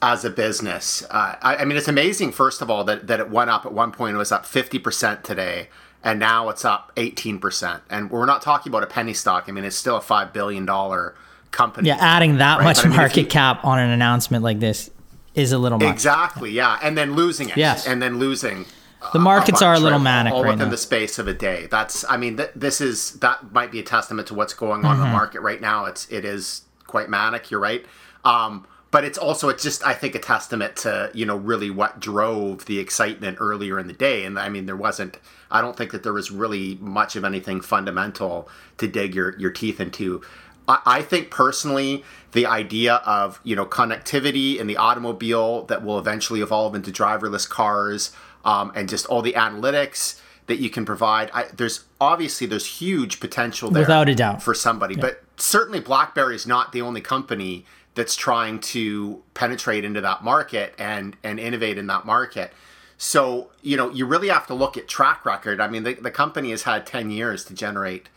as 0.00 0.24
a 0.24 0.30
business, 0.30 1.04
uh, 1.10 1.36
I, 1.40 1.56
I, 1.56 1.64
mean, 1.64 1.76
it's 1.76 1.88
amazing. 1.88 2.32
First 2.32 2.62
of 2.62 2.70
all, 2.70 2.84
that 2.84 3.06
that 3.06 3.20
it 3.20 3.30
went 3.30 3.50
up 3.50 3.66
at 3.66 3.72
one 3.72 3.92
point. 3.92 4.14
It 4.14 4.18
was 4.18 4.32
up 4.32 4.46
fifty 4.46 4.78
percent 4.78 5.24
today, 5.24 5.68
and 6.02 6.18
now 6.18 6.48
it's 6.48 6.64
up 6.64 6.92
eighteen 6.96 7.38
percent. 7.38 7.82
And 7.90 8.10
we're 8.10 8.26
not 8.26 8.42
talking 8.42 8.70
about 8.70 8.82
a 8.82 8.86
penny 8.86 9.14
stock. 9.14 9.44
I 9.48 9.52
mean, 9.52 9.64
it's 9.64 9.76
still 9.76 9.96
a 9.96 10.00
five 10.00 10.32
billion 10.32 10.64
dollar 10.66 11.14
company. 11.50 11.88
Yeah, 11.88 11.98
adding 12.00 12.38
that 12.38 12.58
right? 12.58 12.64
much 12.64 12.84
I 12.84 12.88
mean, 12.88 12.96
market 12.96 13.20
you, 13.22 13.26
cap 13.26 13.64
on 13.64 13.78
an 13.78 13.90
announcement 13.90 14.44
like 14.44 14.60
this 14.60 14.90
is 15.34 15.52
a 15.52 15.58
little 15.58 15.78
much. 15.78 15.92
Exactly. 15.92 16.50
Yeah, 16.50 16.78
and 16.82 16.96
then 16.96 17.14
losing 17.14 17.48
it. 17.48 17.56
Yes, 17.56 17.86
and 17.86 18.02
then 18.02 18.18
losing 18.18 18.66
the 19.12 19.18
markets 19.18 19.62
are 19.62 19.74
a 19.74 19.80
little 19.80 19.98
manic 19.98 20.32
all 20.32 20.42
right 20.42 20.50
within 20.50 20.66
now. 20.66 20.70
the 20.70 20.76
space 20.76 21.18
of 21.18 21.28
a 21.28 21.34
day. 21.34 21.66
That's, 21.70 22.04
I 22.08 22.16
mean, 22.16 22.36
th- 22.36 22.50
this 22.54 22.80
is 22.80 23.12
that 23.20 23.52
might 23.52 23.70
be 23.70 23.80
a 23.80 23.82
testament 23.82 24.28
to 24.28 24.34
what's 24.34 24.54
going 24.54 24.84
on 24.84 24.84
mm-hmm. 24.84 24.92
in 24.92 24.98
the 24.98 25.04
mm-hmm. 25.04 25.12
market 25.12 25.40
right 25.40 25.60
now. 25.60 25.86
It's 25.86 26.10
it 26.10 26.24
is 26.24 26.62
quite 26.86 27.08
manic. 27.08 27.50
You're 27.50 27.60
right, 27.60 27.84
um, 28.24 28.66
but 28.90 29.04
it's 29.04 29.18
also 29.18 29.48
it's 29.48 29.62
just 29.62 29.84
I 29.84 29.94
think 29.94 30.14
a 30.14 30.18
testament 30.18 30.76
to 30.76 31.10
you 31.14 31.26
know 31.26 31.36
really 31.36 31.70
what 31.70 32.00
drove 32.00 32.66
the 32.66 32.78
excitement 32.78 33.38
earlier 33.40 33.78
in 33.78 33.86
the 33.86 33.92
day. 33.92 34.24
And 34.24 34.38
I 34.38 34.48
mean, 34.48 34.66
there 34.66 34.76
wasn't. 34.76 35.18
I 35.50 35.60
don't 35.60 35.76
think 35.76 35.92
that 35.92 36.02
there 36.02 36.12
was 36.12 36.30
really 36.30 36.76
much 36.80 37.16
of 37.16 37.24
anything 37.24 37.60
fundamental 37.60 38.48
to 38.78 38.86
dig 38.86 39.14
your 39.14 39.38
your 39.38 39.50
teeth 39.50 39.80
into. 39.80 40.22
I, 40.68 40.78
I 40.86 41.02
think 41.02 41.30
personally, 41.30 42.04
the 42.32 42.46
idea 42.46 42.96
of 43.06 43.40
you 43.44 43.56
know 43.56 43.66
connectivity 43.66 44.58
in 44.58 44.66
the 44.66 44.76
automobile 44.76 45.64
that 45.64 45.84
will 45.84 45.98
eventually 45.98 46.40
evolve 46.40 46.74
into 46.74 46.90
driverless 46.90 47.48
cars 47.48 48.12
um, 48.44 48.72
and 48.74 48.88
just 48.88 49.06
all 49.06 49.22
the 49.22 49.34
analytics 49.34 50.20
that 50.46 50.58
you 50.58 50.70
can 50.70 50.84
provide. 50.84 51.30
I, 51.32 51.44
there's 51.54 51.84
obviously 52.00 52.46
there's 52.46 52.66
huge 52.66 53.20
potential 53.20 53.70
there, 53.70 53.82
without 53.82 54.08
a 54.08 54.14
doubt, 54.14 54.42
for 54.42 54.54
somebody. 54.54 54.94
Yeah. 54.94 55.02
But 55.02 55.22
certainly, 55.36 55.80
BlackBerry 55.80 56.34
is 56.34 56.46
not 56.46 56.72
the 56.72 56.82
only 56.82 57.00
company 57.00 57.64
that's 57.94 58.16
trying 58.16 58.58
to 58.58 59.22
penetrate 59.34 59.84
into 59.84 60.00
that 60.00 60.24
market 60.24 60.74
and 60.78 61.16
and 61.22 61.38
innovate 61.38 61.78
in 61.78 61.86
that 61.88 62.04
market. 62.04 62.52
So 62.98 63.50
you 63.62 63.76
know, 63.76 63.90
you 63.90 64.06
really 64.06 64.28
have 64.28 64.46
to 64.48 64.54
look 64.54 64.76
at 64.76 64.88
track 64.88 65.24
record. 65.24 65.60
I 65.60 65.68
mean, 65.68 65.84
the, 65.84 65.94
the 65.94 66.10
company 66.10 66.50
has 66.50 66.62
had 66.62 66.86
ten 66.86 67.10
years 67.10 67.44
to 67.46 67.54
generate 67.54 68.08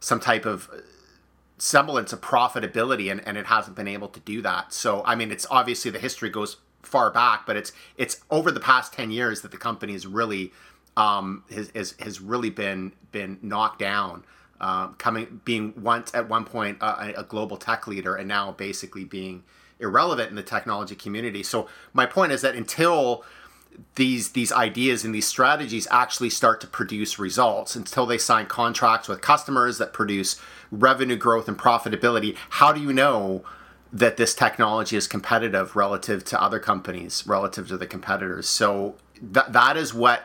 some 0.00 0.20
type 0.20 0.44
of 0.44 0.68
semblance 1.58 2.12
of 2.12 2.20
profitability, 2.20 3.10
and, 3.10 3.26
and 3.26 3.36
it 3.36 3.46
hasn't 3.46 3.76
been 3.76 3.88
able 3.88 4.08
to 4.08 4.20
do 4.20 4.42
that. 4.42 4.72
So 4.72 5.02
I 5.04 5.14
mean, 5.14 5.30
it's 5.30 5.46
obviously 5.50 5.90
the 5.90 5.98
history 5.98 6.30
goes 6.30 6.56
far 6.82 7.10
back, 7.10 7.46
but 7.46 7.56
it's 7.56 7.72
it's 7.96 8.20
over 8.30 8.50
the 8.50 8.60
past 8.60 8.92
ten 8.92 9.10
years 9.10 9.42
that 9.42 9.50
the 9.50 9.56
company 9.56 9.92
has 9.92 10.06
really 10.06 10.52
um, 10.96 11.44
has, 11.50 11.70
has 11.74 11.94
has 12.00 12.20
really 12.20 12.50
been 12.50 12.92
been 13.10 13.38
knocked 13.42 13.78
down. 13.78 14.24
Uh, 14.60 14.88
coming 14.98 15.40
being 15.44 15.74
once 15.82 16.14
at 16.14 16.28
one 16.28 16.44
point 16.44 16.78
uh, 16.80 17.12
a 17.16 17.24
global 17.24 17.56
tech 17.56 17.88
leader 17.88 18.14
and 18.14 18.28
now 18.28 18.52
basically 18.52 19.02
being 19.02 19.42
irrelevant 19.80 20.30
in 20.30 20.36
the 20.36 20.42
technology 20.42 20.94
community. 20.94 21.42
So 21.42 21.68
my 21.92 22.06
point 22.06 22.30
is 22.30 22.42
that 22.42 22.54
until 22.54 23.24
these 23.94 24.30
these 24.30 24.52
ideas 24.52 25.04
and 25.04 25.14
these 25.14 25.26
strategies 25.26 25.86
actually 25.90 26.30
start 26.30 26.60
to 26.60 26.66
produce 26.66 27.18
results 27.18 27.74
until 27.74 28.06
they 28.06 28.18
sign 28.18 28.46
contracts 28.46 29.08
with 29.08 29.20
customers 29.20 29.78
that 29.78 29.92
produce 29.92 30.40
revenue 30.70 31.16
growth 31.16 31.48
and 31.48 31.58
profitability 31.58 32.36
how 32.50 32.72
do 32.72 32.80
you 32.80 32.92
know 32.92 33.42
that 33.92 34.16
this 34.16 34.34
technology 34.34 34.96
is 34.96 35.06
competitive 35.06 35.76
relative 35.76 36.24
to 36.24 36.42
other 36.42 36.58
companies, 36.58 37.24
relative 37.26 37.68
to 37.68 37.76
the 37.76 37.86
competitors. 37.86 38.48
So 38.48 38.96
that 39.20 39.52
that 39.52 39.76
is 39.76 39.92
what 39.92 40.24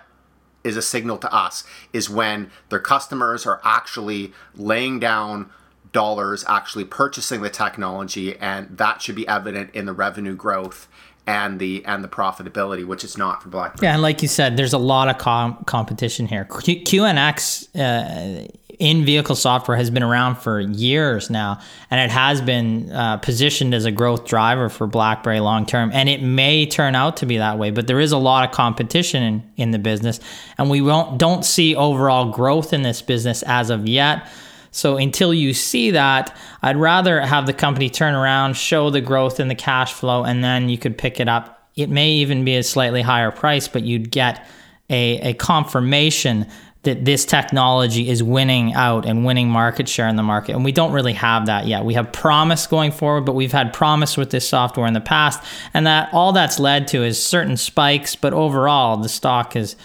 is 0.63 0.77
a 0.77 0.81
signal 0.81 1.17
to 1.17 1.33
us 1.33 1.63
is 1.93 2.09
when 2.09 2.51
their 2.69 2.79
customers 2.79 3.45
are 3.45 3.61
actually 3.63 4.33
laying 4.55 4.99
down 4.99 5.49
dollars 5.93 6.43
actually 6.47 6.83
purchasing 6.83 7.41
the 7.41 7.49
technology 7.49 8.37
and 8.37 8.77
that 8.77 9.01
should 9.01 9.15
be 9.15 9.27
evident 9.27 9.73
in 9.73 9.85
the 9.85 9.93
revenue 9.93 10.35
growth 10.35 10.87
and 11.25 11.59
the 11.59 11.83
and 11.85 12.03
the 12.03 12.07
profitability 12.07 12.85
which 12.85 13.03
is 13.03 13.17
not 13.17 13.41
for 13.41 13.49
blackberry 13.49 13.87
yeah 13.87 13.93
and 13.93 14.01
like 14.01 14.21
you 14.21 14.27
said 14.27 14.57
there's 14.57 14.73
a 14.73 14.77
lot 14.77 15.07
of 15.07 15.17
com- 15.17 15.63
competition 15.65 16.27
here 16.27 16.45
Q- 16.45 16.83
qnx 16.83 17.69
uh, 17.75 18.47
in 18.79 19.05
vehicle 19.05 19.35
software 19.35 19.75
has 19.75 19.89
been 19.89 20.03
around 20.03 20.35
for 20.35 20.59
years 20.59 21.29
now, 21.29 21.59
and 21.89 21.99
it 21.99 22.13
has 22.13 22.41
been 22.41 22.91
uh, 22.91 23.17
positioned 23.17 23.73
as 23.73 23.85
a 23.85 23.91
growth 23.91 24.25
driver 24.25 24.69
for 24.69 24.85
BlackBerry 24.85 25.39
long 25.39 25.65
term. 25.65 25.89
And 25.93 26.07
it 26.07 26.21
may 26.21 26.65
turn 26.65 26.93
out 26.93 27.17
to 27.17 27.25
be 27.25 27.37
that 27.37 27.57
way, 27.57 27.71
but 27.71 27.87
there 27.87 27.99
is 27.99 28.11
a 28.11 28.17
lot 28.17 28.47
of 28.47 28.53
competition 28.53 29.23
in, 29.23 29.51
in 29.57 29.71
the 29.71 29.79
business, 29.79 30.19
and 30.57 30.69
we 30.69 30.81
won't 30.81 31.17
don't 31.17 31.43
see 31.43 31.75
overall 31.75 32.31
growth 32.31 32.71
in 32.73 32.83
this 32.83 33.01
business 33.01 33.43
as 33.43 33.69
of 33.69 33.87
yet. 33.87 34.27
So 34.71 34.97
until 34.97 35.33
you 35.33 35.53
see 35.53 35.91
that, 35.91 36.37
I'd 36.61 36.77
rather 36.77 37.19
have 37.21 37.47
the 37.47 37.53
company 37.53 37.89
turn 37.89 38.13
around, 38.13 38.55
show 38.55 38.91
the 38.91 39.01
growth 39.01 39.39
in 39.39 39.47
the 39.47 39.55
cash 39.55 39.93
flow, 39.93 40.23
and 40.23 40.43
then 40.43 40.69
you 40.69 40.77
could 40.77 40.97
pick 40.97 41.19
it 41.19 41.27
up. 41.27 41.67
It 41.75 41.89
may 41.89 42.11
even 42.11 42.45
be 42.45 42.57
a 42.57 42.63
slightly 42.63 43.01
higher 43.01 43.31
price, 43.31 43.67
but 43.67 43.83
you'd 43.83 44.11
get 44.11 44.45
a, 44.89 45.31
a 45.31 45.33
confirmation 45.33 46.45
that 46.87 47.03
this 47.03 47.25
technology 47.25 48.07
is 48.07 48.23
winning 48.23 48.73
out 48.73 49.05
and 49.05 49.25
winning 49.25 49.49
market 49.49 49.89
share 49.89 50.07
in 50.07 50.15
the 50.15 50.23
market. 50.23 50.55
And 50.55 50.63
we 50.63 50.71
don't 50.71 50.93
really 50.93 51.11
have 51.11 51.47
that 51.47 51.67
yet. 51.67 51.83
We 51.83 51.95
have 51.95 52.13
promise 52.13 52.65
going 52.65 52.93
forward, 52.93 53.25
but 53.25 53.35
we've 53.35 53.51
had 53.51 53.73
promise 53.73 54.15
with 54.15 54.29
this 54.29 54.47
software 54.47 54.87
in 54.87 54.93
the 54.93 55.01
past. 55.01 55.43
And 55.73 55.85
that 55.85 56.07
all 56.13 56.31
that's 56.31 56.59
led 56.59 56.87
to 56.87 57.03
is 57.03 57.21
certain 57.21 57.57
spikes, 57.57 58.15
but 58.15 58.31
overall 58.31 58.95
the 58.95 59.09
stock 59.09 59.51
has 59.51 59.75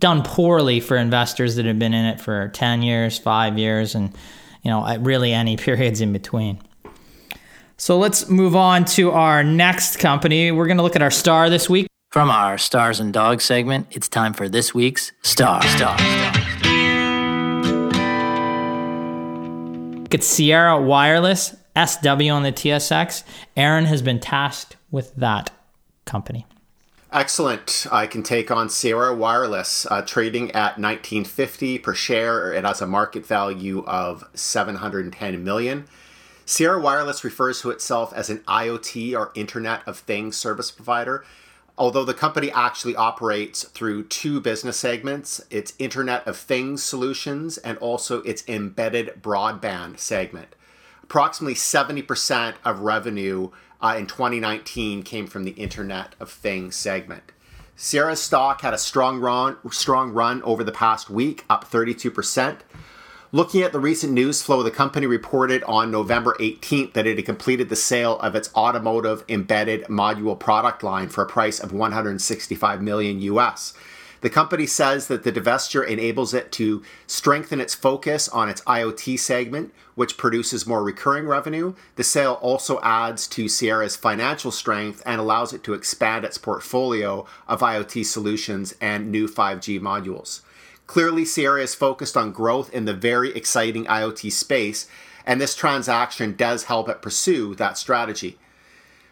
done 0.00 0.24
poorly 0.24 0.80
for 0.80 0.96
investors 0.96 1.54
that 1.54 1.64
have 1.64 1.78
been 1.78 1.94
in 1.94 2.04
it 2.04 2.20
for 2.20 2.48
10 2.48 2.82
years, 2.82 3.18
5 3.18 3.56
years 3.56 3.94
and 3.94 4.12
you 4.64 4.72
know, 4.72 4.98
really 4.98 5.32
any 5.32 5.56
periods 5.68 6.00
in 6.00 6.12
between. 6.12 6.58
So 7.76 7.98
let's 7.98 8.28
move 8.28 8.56
on 8.56 8.84
to 8.96 9.12
our 9.12 9.44
next 9.44 9.98
company. 10.00 10.50
We're 10.50 10.66
going 10.66 10.78
to 10.78 10.82
look 10.82 10.96
at 10.96 11.02
our 11.02 11.12
star 11.12 11.48
this 11.48 11.70
week. 11.70 11.86
From 12.10 12.30
our 12.30 12.58
Stars 12.58 12.98
and 12.98 13.12
Dogs 13.12 13.44
segment, 13.44 13.86
it's 13.92 14.08
time 14.08 14.32
for 14.32 14.48
this 14.48 14.74
week's 14.74 15.12
Star. 15.22 15.62
Star. 15.62 15.96
Star. 15.98 16.27
It's 20.10 20.26
Sierra 20.26 20.80
Wireless, 20.80 21.54
SW 21.76 22.30
on 22.30 22.42
the 22.42 22.52
TSX. 22.52 23.24
Aaron 23.58 23.84
has 23.84 24.00
been 24.00 24.18
tasked 24.18 24.76
with 24.90 25.14
that 25.16 25.50
company. 26.06 26.46
Excellent. 27.12 27.86
I 27.92 28.06
can 28.06 28.22
take 28.22 28.50
on 28.50 28.70
Sierra 28.70 29.14
Wireless, 29.14 29.86
uh, 29.90 30.00
trading 30.00 30.50
at 30.52 30.78
1950 30.78 31.78
per 31.80 31.94
share. 31.94 32.54
It 32.54 32.64
has 32.64 32.80
a 32.80 32.86
market 32.86 33.26
value 33.26 33.84
of 33.86 34.24
710 34.32 35.44
million. 35.44 35.84
Sierra 36.46 36.80
Wireless 36.80 37.22
refers 37.22 37.60
to 37.60 37.68
itself 37.68 38.14
as 38.14 38.30
an 38.30 38.38
IoT 38.48 39.14
or 39.14 39.30
Internet 39.34 39.82
of 39.86 39.98
Things 39.98 40.38
service 40.38 40.70
provider 40.70 41.22
although 41.78 42.04
the 42.04 42.12
company 42.12 42.50
actually 42.50 42.96
operates 42.96 43.62
through 43.62 44.02
two 44.04 44.40
business 44.40 44.76
segments 44.76 45.40
its 45.48 45.72
Internet 45.78 46.26
of 46.26 46.36
Things 46.36 46.82
solutions 46.82 47.56
and 47.58 47.78
also 47.78 48.20
its 48.22 48.46
embedded 48.48 49.22
broadband 49.22 49.98
segment. 49.98 50.54
Approximately 51.04 51.54
70% 51.54 52.56
of 52.64 52.80
revenue 52.80 53.50
uh, 53.80 53.94
in 53.96 54.06
2019 54.06 55.02
came 55.04 55.26
from 55.26 55.44
the 55.44 55.52
Internet 55.52 56.14
of 56.20 56.30
Things 56.30 56.74
segment. 56.76 57.32
Sierra's 57.76 58.20
stock 58.20 58.62
had 58.62 58.74
a 58.74 58.78
strong 58.78 59.20
run, 59.20 59.56
strong 59.70 60.10
run 60.10 60.42
over 60.42 60.64
the 60.64 60.72
past 60.72 61.08
week, 61.08 61.44
up 61.48 61.70
32%. 61.70 62.58
Looking 63.30 63.60
at 63.60 63.72
the 63.72 63.78
recent 63.78 64.14
news 64.14 64.40
flow, 64.40 64.62
the 64.62 64.70
company 64.70 65.04
reported 65.04 65.62
on 65.64 65.90
November 65.90 66.34
18th 66.40 66.94
that 66.94 67.06
it 67.06 67.18
had 67.18 67.26
completed 67.26 67.68
the 67.68 67.76
sale 67.76 68.18
of 68.20 68.34
its 68.34 68.48
automotive 68.54 69.22
embedded 69.28 69.84
module 69.84 70.38
product 70.38 70.82
line 70.82 71.08
for 71.10 71.24
a 71.24 71.28
price 71.28 71.60
of 71.60 71.70
165 71.70 72.80
million 72.80 73.20
US. 73.20 73.74
The 74.22 74.30
company 74.30 74.64
says 74.64 75.08
that 75.08 75.24
the 75.24 75.30
divestiture 75.30 75.86
enables 75.86 76.32
it 76.32 76.50
to 76.52 76.82
strengthen 77.06 77.60
its 77.60 77.74
focus 77.74 78.30
on 78.30 78.48
its 78.48 78.62
IoT 78.62 79.18
segment, 79.18 79.74
which 79.94 80.16
produces 80.16 80.66
more 80.66 80.82
recurring 80.82 81.26
revenue. 81.26 81.74
The 81.96 82.04
sale 82.04 82.38
also 82.40 82.80
adds 82.80 83.26
to 83.28 83.46
Sierra's 83.46 83.94
financial 83.94 84.50
strength 84.50 85.02
and 85.04 85.20
allows 85.20 85.52
it 85.52 85.62
to 85.64 85.74
expand 85.74 86.24
its 86.24 86.38
portfolio 86.38 87.26
of 87.46 87.60
IoT 87.60 88.06
solutions 88.06 88.74
and 88.80 89.12
new 89.12 89.28
5G 89.28 89.78
modules. 89.80 90.40
Clearly, 90.88 91.26
Sierra 91.26 91.62
is 91.62 91.74
focused 91.74 92.16
on 92.16 92.32
growth 92.32 92.72
in 92.72 92.86
the 92.86 92.94
very 92.94 93.28
exciting 93.36 93.84
IoT 93.84 94.32
space, 94.32 94.88
and 95.26 95.38
this 95.38 95.54
transaction 95.54 96.34
does 96.34 96.64
help 96.64 96.88
it 96.88 97.02
pursue 97.02 97.54
that 97.56 97.76
strategy. 97.76 98.38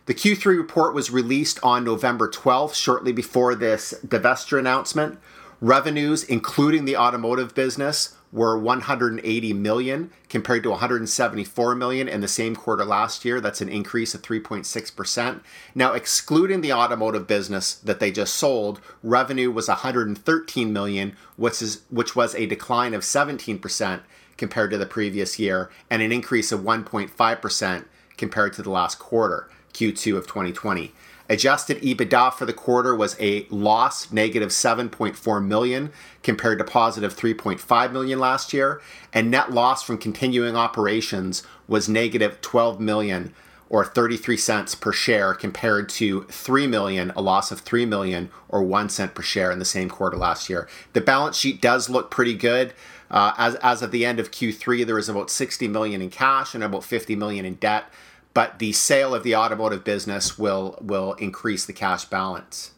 The 0.06 0.14
Q3 0.14 0.56
report 0.56 0.94
was 0.94 1.10
released 1.10 1.60
on 1.62 1.84
November 1.84 2.28
12th, 2.28 2.74
shortly 2.74 3.12
before 3.12 3.54
this 3.54 3.92
divestiture 4.06 4.58
announcement. 4.58 5.18
Revenues, 5.60 6.24
including 6.24 6.86
the 6.86 6.96
automotive 6.96 7.54
business, 7.54 8.15
were 8.36 8.58
180 8.58 9.52
million 9.54 10.10
compared 10.28 10.62
to 10.62 10.68
174 10.68 11.74
million 11.74 12.06
in 12.06 12.20
the 12.20 12.28
same 12.28 12.54
quarter 12.54 12.84
last 12.84 13.24
year. 13.24 13.40
That's 13.40 13.62
an 13.62 13.70
increase 13.70 14.14
of 14.14 14.20
3.6%. 14.20 15.40
Now, 15.74 15.94
excluding 15.94 16.60
the 16.60 16.74
automotive 16.74 17.26
business 17.26 17.74
that 17.76 17.98
they 17.98 18.12
just 18.12 18.34
sold, 18.34 18.78
revenue 19.02 19.50
was 19.50 19.68
113 19.68 20.70
million, 20.70 21.16
which 21.36 21.62
is 21.62 21.80
which 21.88 22.14
was 22.14 22.34
a 22.34 22.44
decline 22.44 22.92
of 22.92 23.00
17% 23.00 24.02
compared 24.36 24.70
to 24.70 24.76
the 24.76 24.84
previous 24.84 25.38
year 25.38 25.70
and 25.88 26.02
an 26.02 26.12
increase 26.12 26.52
of 26.52 26.60
1.5% 26.60 27.84
compared 28.18 28.52
to 28.52 28.62
the 28.62 28.70
last 28.70 28.98
quarter, 28.98 29.48
Q2 29.72 30.14
of 30.14 30.26
2020. 30.26 30.92
Adjusted 31.28 31.80
EBITDA 31.82 32.32
for 32.34 32.46
the 32.46 32.52
quarter 32.52 32.94
was 32.94 33.16
a 33.18 33.46
loss, 33.50 34.12
negative 34.12 34.50
7.4 34.50 35.44
million, 35.44 35.92
compared 36.22 36.58
to 36.58 36.64
positive 36.64 37.16
3.5 37.16 37.92
million 37.92 38.18
last 38.18 38.52
year, 38.52 38.80
and 39.12 39.30
net 39.30 39.52
loss 39.52 39.82
from 39.82 39.98
continuing 39.98 40.56
operations 40.56 41.42
was 41.66 41.88
negative 41.88 42.40
12 42.40 42.80
million 42.80 43.34
or 43.68 43.84
33 43.84 44.36
cents 44.36 44.74
per 44.74 44.92
share 44.92 45.34
compared 45.34 45.88
to 45.88 46.22
3 46.24 46.66
million, 46.68 47.10
a 47.16 47.22
loss 47.22 47.50
of 47.50 47.60
3 47.60 47.84
million 47.84 48.30
or 48.48 48.62
1 48.62 48.88
cent 48.88 49.14
per 49.14 49.22
share 49.22 49.50
in 49.50 49.58
the 49.58 49.64
same 49.64 49.88
quarter 49.88 50.16
last 50.16 50.48
year. 50.48 50.68
The 50.92 51.00
balance 51.00 51.36
sheet 51.36 51.60
does 51.60 51.90
look 51.90 52.10
pretty 52.10 52.34
good. 52.34 52.72
Uh, 53.10 53.32
as, 53.36 53.54
as 53.56 53.82
of 53.82 53.90
the 53.90 54.04
end 54.04 54.20
of 54.20 54.30
Q3, 54.30 54.86
there 54.86 54.94
was 54.94 55.08
about 55.08 55.30
60 55.30 55.68
million 55.68 56.00
in 56.00 56.10
cash 56.10 56.54
and 56.54 56.62
about 56.62 56.84
50 56.84 57.16
million 57.16 57.44
in 57.44 57.54
debt 57.54 57.90
but 58.36 58.58
the 58.58 58.70
sale 58.70 59.14
of 59.14 59.22
the 59.22 59.34
automotive 59.34 59.82
business 59.82 60.38
will 60.38 60.76
will 60.82 61.14
increase 61.14 61.64
the 61.64 61.72
cash 61.72 62.04
balance. 62.04 62.72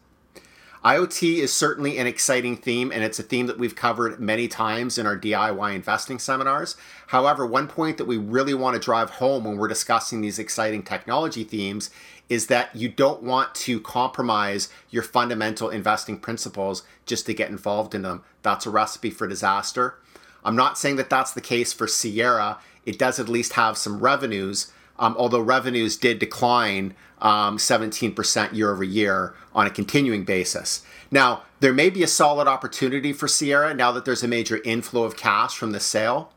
IoT 0.85 1.39
is 1.39 1.51
certainly 1.51 1.97
an 1.97 2.07
exciting 2.07 2.55
theme, 2.55 2.93
and 2.93 3.03
it's 3.03 3.19
a 3.19 3.23
theme 3.23 3.47
that 3.47 3.59
we've 3.59 3.75
covered 3.75 4.21
many 4.21 4.47
times 4.47 4.97
in 4.97 5.05
our 5.05 5.17
DIY 5.17 5.75
investing 5.75 6.17
seminars. 6.17 6.77
However, 7.07 7.45
one 7.45 7.67
point 7.67 7.97
that 7.97 8.07
we 8.07 8.15
really 8.15 8.53
want 8.53 8.75
to 8.75 8.79
drive 8.79 9.09
home 9.09 9.43
when 9.43 9.57
we're 9.57 9.67
discussing 9.67 10.21
these 10.21 10.39
exciting 10.39 10.81
technology 10.81 11.43
themes 11.43 11.89
is 12.29 12.47
that 12.47 12.73
you 12.73 12.87
don't 12.87 13.21
want 13.21 13.53
to 13.55 13.81
compromise 13.81 14.69
your 14.89 15.03
fundamental 15.03 15.69
investing 15.69 16.17
principles 16.17 16.83
just 17.05 17.25
to 17.25 17.33
get 17.33 17.49
involved 17.49 17.93
in 17.93 18.03
them. 18.03 18.23
That's 18.43 18.65
a 18.65 18.69
recipe 18.69 19.09
for 19.09 19.27
disaster. 19.27 19.95
I'm 20.41 20.55
not 20.55 20.77
saying 20.77 20.95
that 20.95 21.09
that's 21.09 21.33
the 21.33 21.41
case 21.41 21.73
for 21.73 21.85
Sierra. 21.85 22.59
It 22.85 22.97
does 22.97 23.19
at 23.19 23.27
least 23.27 23.53
have 23.53 23.77
some 23.77 23.99
revenues 23.99 24.71
um, 24.99 25.15
although 25.17 25.39
revenues 25.39 25.97
did 25.97 26.19
decline 26.19 26.93
um, 27.21 27.57
17% 27.57 28.53
year 28.53 28.71
over 28.71 28.83
year 28.83 29.33
on 29.53 29.65
a 29.65 29.71
continuing 29.71 30.23
basis. 30.23 30.83
Now, 31.11 31.43
there 31.59 31.73
may 31.73 31.89
be 31.89 32.03
a 32.03 32.07
solid 32.07 32.47
opportunity 32.47 33.11
for 33.11 33.27
Sierra 33.27 33.73
now 33.73 33.91
that 33.91 34.05
there's 34.05 34.23
a 34.23 34.27
major 34.27 34.61
inflow 34.63 35.03
of 35.03 35.17
cash 35.17 35.57
from 35.57 35.71
the 35.71 35.79
sale. 35.79 36.31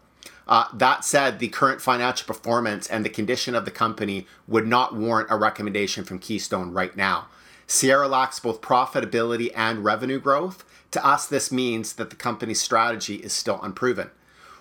Uh, 0.48 0.64
that 0.74 1.04
said, 1.04 1.38
the 1.38 1.48
current 1.48 1.80
financial 1.80 2.26
performance 2.26 2.88
and 2.88 3.04
the 3.04 3.10
condition 3.10 3.54
of 3.54 3.64
the 3.64 3.70
company 3.70 4.26
would 4.48 4.66
not 4.66 4.94
warrant 4.94 5.28
a 5.30 5.36
recommendation 5.36 6.04
from 6.04 6.18
Keystone 6.18 6.72
right 6.72 6.96
now. 6.96 7.26
Sierra 7.66 8.08
lacks 8.08 8.40
both 8.40 8.60
profitability 8.60 9.52
and 9.54 9.84
revenue 9.84 10.18
growth. 10.18 10.64
To 10.90 11.06
us, 11.06 11.26
this 11.26 11.52
means 11.52 11.94
that 11.94 12.10
the 12.10 12.16
company's 12.16 12.60
strategy 12.60 13.16
is 13.16 13.32
still 13.32 13.60
unproven. 13.62 14.10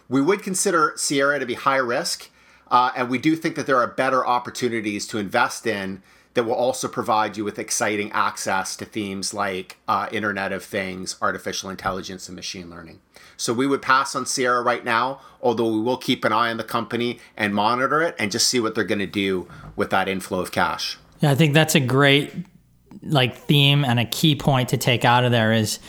We 0.08 0.22
would 0.22 0.43
consider 0.43 0.93
Sierra 0.96 1.39
to 1.39 1.46
be 1.46 1.55
high 1.55 1.77
risk 1.77 2.29
uh, 2.71 2.91
and 2.95 3.09
we 3.09 3.17
do 3.17 3.35
think 3.35 3.55
that 3.55 3.67
there 3.67 3.77
are 3.77 3.87
better 3.87 4.25
opportunities 4.25 5.05
to 5.07 5.17
invest 5.17 5.67
in 5.67 6.01
that 6.33 6.45
will 6.45 6.53
also 6.53 6.87
provide 6.87 7.35
you 7.35 7.43
with 7.43 7.59
exciting 7.59 8.09
access 8.13 8.77
to 8.77 8.85
themes 8.85 9.33
like 9.33 9.77
uh, 9.87 10.07
Internet 10.13 10.53
of 10.53 10.63
Things, 10.63 11.17
artificial 11.21 11.69
intelligence, 11.69 12.29
and 12.29 12.35
machine 12.37 12.69
learning. 12.69 13.01
So 13.35 13.51
we 13.53 13.67
would 13.67 13.81
pass 13.81 14.15
on 14.15 14.25
Sierra 14.25 14.61
right 14.61 14.85
now, 14.85 15.19
although 15.41 15.69
we 15.69 15.81
will 15.81 15.97
keep 15.97 16.23
an 16.23 16.31
eye 16.31 16.49
on 16.49 16.55
the 16.55 16.63
company 16.63 17.19
and 17.35 17.53
monitor 17.53 18.01
it 18.01 18.15
and 18.17 18.31
just 18.31 18.47
see 18.47 18.61
what 18.61 18.75
they're 18.75 18.85
going 18.85 18.99
to 18.99 19.05
do 19.05 19.47
with 19.75 19.89
that 19.89 20.07
inflow 20.07 20.39
of 20.39 20.53
cash. 20.53 20.97
Yeah, 21.19 21.31
I 21.31 21.35
think 21.35 21.53
that's 21.53 21.75
a 21.75 21.79
great 21.79 22.31
like 23.03 23.35
theme 23.35 23.83
and 23.83 23.99
a 23.99 24.05
key 24.05 24.35
point 24.35 24.69
to 24.69 24.77
take 24.77 25.03
out 25.03 25.25
of 25.25 25.31
there 25.31 25.51
is 25.51 25.79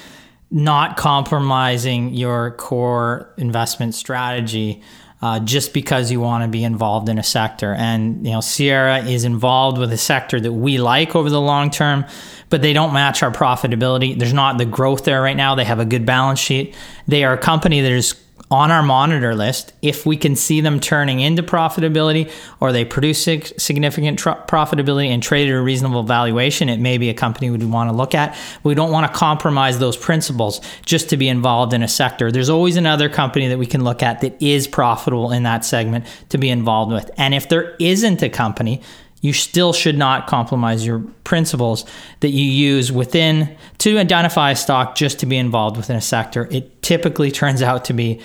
not 0.51 0.97
compromising 0.97 2.15
your 2.15 2.53
core 2.53 3.33
investment 3.39 3.95
strategy 3.95 4.83
uh, 5.23 5.39
just 5.41 5.73
because 5.73 6.11
you 6.11 6.21
want 6.21 6.43
to 6.43 6.49
be 6.49 6.65
involved 6.65 7.09
in 7.09 7.17
a 7.17 7.23
sector. 7.23 7.75
And 7.75 8.27
you 8.27 8.33
know, 8.33 8.41
Sierra 8.41 8.99
is 8.99 9.25
involved 9.25 9.79
with 9.79 9.93
a 9.93 9.97
sector 9.97 10.41
that 10.41 10.53
we 10.53 10.79
like 10.79 11.15
over 11.15 11.31
the 11.31 11.41
long 11.41 11.71
term, 11.71 12.05
but 12.51 12.61
they 12.61 12.73
don't 12.73 12.93
match 12.93 13.23
our 13.23 13.31
profitability. 13.31 14.19
There's 14.19 14.33
not 14.33 14.59
the 14.59 14.65
growth 14.65 15.05
there 15.05 15.23
right 15.23 15.37
now. 15.37 15.55
They 15.55 15.65
have 15.65 15.79
a 15.79 15.85
good 15.85 16.05
balance 16.05 16.41
sheet. 16.41 16.75
They 17.07 17.23
are 17.23 17.33
a 17.35 17.39
company 17.39 17.81
that 17.81 17.93
is 17.93 18.15
on 18.53 18.71
our 18.71 18.83
monitor 18.83 19.35
list 19.35 19.73
if 19.81 20.05
we 20.05 20.15
can 20.15 20.37
see 20.37 20.61
them 20.61 20.79
turning 20.79 21.21
into 21.21 21.43
profitability 21.43 22.31
or 22.61 22.71
they 22.71 22.85
produce 22.85 23.25
significant 23.57 24.19
tr- 24.19 24.31
profitability 24.31 25.07
and 25.07 25.23
trade 25.23 25.49
at 25.49 25.55
a 25.55 25.61
reasonable 25.61 26.03
valuation 26.03 26.69
it 26.69 26.79
may 26.79 26.99
be 26.99 27.09
a 27.09 27.15
company 27.15 27.51
we 27.51 27.65
want 27.65 27.89
to 27.89 27.97
look 27.97 28.15
at. 28.15 28.37
We 28.63 28.75
don't 28.75 28.93
want 28.93 29.11
to 29.11 29.19
compromise 29.19 29.79
those 29.79 29.97
principles 29.97 30.61
just 30.85 31.09
to 31.11 31.17
be 31.17 31.29
involved 31.29 31.73
in 31.73 31.83
a 31.83 31.89
sector. 31.89 32.31
There's 32.31 32.51
always 32.51 32.77
another 32.77 33.09
company 33.09 33.49
that 33.49 33.59
we 33.59 33.67
can 33.67 33.85
look 33.85 34.03
at 34.03 34.21
that 34.21 34.41
is 34.43 34.69
profitable 34.69 35.33
in 35.33 35.45
that 35.45 35.65
segment 35.65 36.05
to 36.29 36.37
be 36.37 36.51
involved 36.51 36.93
with. 36.93 37.11
And 37.17 37.35
if 37.35 37.49
there 37.49 37.75
isn't 37.79 38.23
a 38.23 38.29
company 38.29 38.83
you 39.23 39.33
still 39.33 39.73
should 39.73 39.97
not 39.97 40.27
compromise 40.27 40.85
your 40.85 40.99
principles 41.23 41.87
that 42.21 42.31
you 42.31 42.45
use 42.45 42.91
within 42.91 43.57
to 43.79 43.97
identify 43.97 44.51
a 44.51 44.57
stock 44.57 44.97
just 44.97 45.21
to 45.21 45.27
be 45.27 45.39
involved 45.39 45.77
within 45.77 45.97
a 45.97 46.01
sector. 46.01 46.49
It 46.51 46.83
typically 46.83 47.31
turns 47.31 47.63
out 47.63 47.85
to 47.87 47.93
be 47.93 48.21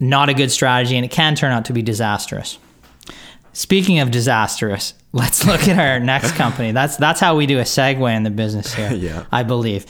not 0.00 0.30
a 0.30 0.34
good 0.34 0.50
strategy 0.50 0.96
and 0.96 1.04
it 1.04 1.10
can 1.10 1.34
turn 1.34 1.52
out 1.52 1.66
to 1.66 1.72
be 1.72 1.82
disastrous. 1.82 2.58
Speaking 3.52 3.98
of 3.98 4.10
disastrous, 4.10 4.94
let's 5.12 5.44
look 5.44 5.68
at 5.68 5.78
our 5.78 6.00
next 6.00 6.32
company. 6.32 6.72
That's 6.72 6.96
that's 6.96 7.20
how 7.20 7.36
we 7.36 7.46
do 7.46 7.58
a 7.58 7.64
segue 7.64 8.16
in 8.16 8.22
the 8.22 8.30
business 8.30 8.74
here. 8.74 8.92
yeah. 8.94 9.26
I 9.30 9.42
believe. 9.42 9.86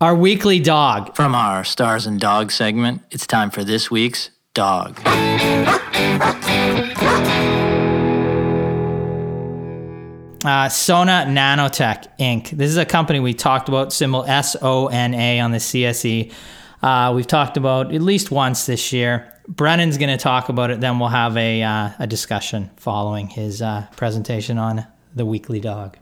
Our 0.00 0.14
weekly 0.14 0.60
dog. 0.60 1.16
From 1.16 1.34
our 1.34 1.64
Stars 1.64 2.06
and 2.06 2.20
Dogs 2.20 2.54
segment, 2.54 3.02
it's 3.10 3.26
time 3.26 3.50
for 3.50 3.64
this 3.64 3.90
week's 3.90 4.28
dog. 4.52 5.00
Uh, 10.44 10.68
Sona 10.68 11.24
Nanotech 11.26 12.06
Inc. 12.20 12.50
This 12.50 12.70
is 12.70 12.76
a 12.76 12.84
company 12.84 13.20
we 13.20 13.34
talked 13.34 13.68
about, 13.68 13.92
symbol 13.92 14.24
S 14.26 14.54
O 14.60 14.88
N 14.88 15.14
A 15.14 15.40
on 15.40 15.50
the 15.50 15.58
CSE. 15.58 16.32
Uh, 16.82 17.12
we've 17.14 17.26
talked 17.26 17.56
about 17.56 17.94
at 17.94 18.02
least 18.02 18.30
once 18.30 18.66
this 18.66 18.92
year. 18.92 19.32
Brennan's 19.48 19.98
going 19.98 20.16
to 20.16 20.22
talk 20.22 20.48
about 20.48 20.70
it. 20.70 20.80
Then 20.80 20.98
we'll 20.98 21.08
have 21.08 21.36
a, 21.36 21.62
uh, 21.62 21.90
a 21.98 22.06
discussion 22.06 22.70
following 22.76 23.28
his 23.28 23.62
uh, 23.62 23.86
presentation 23.96 24.58
on 24.58 24.86
the 25.14 25.24
weekly 25.24 25.60
dog. 25.60 25.96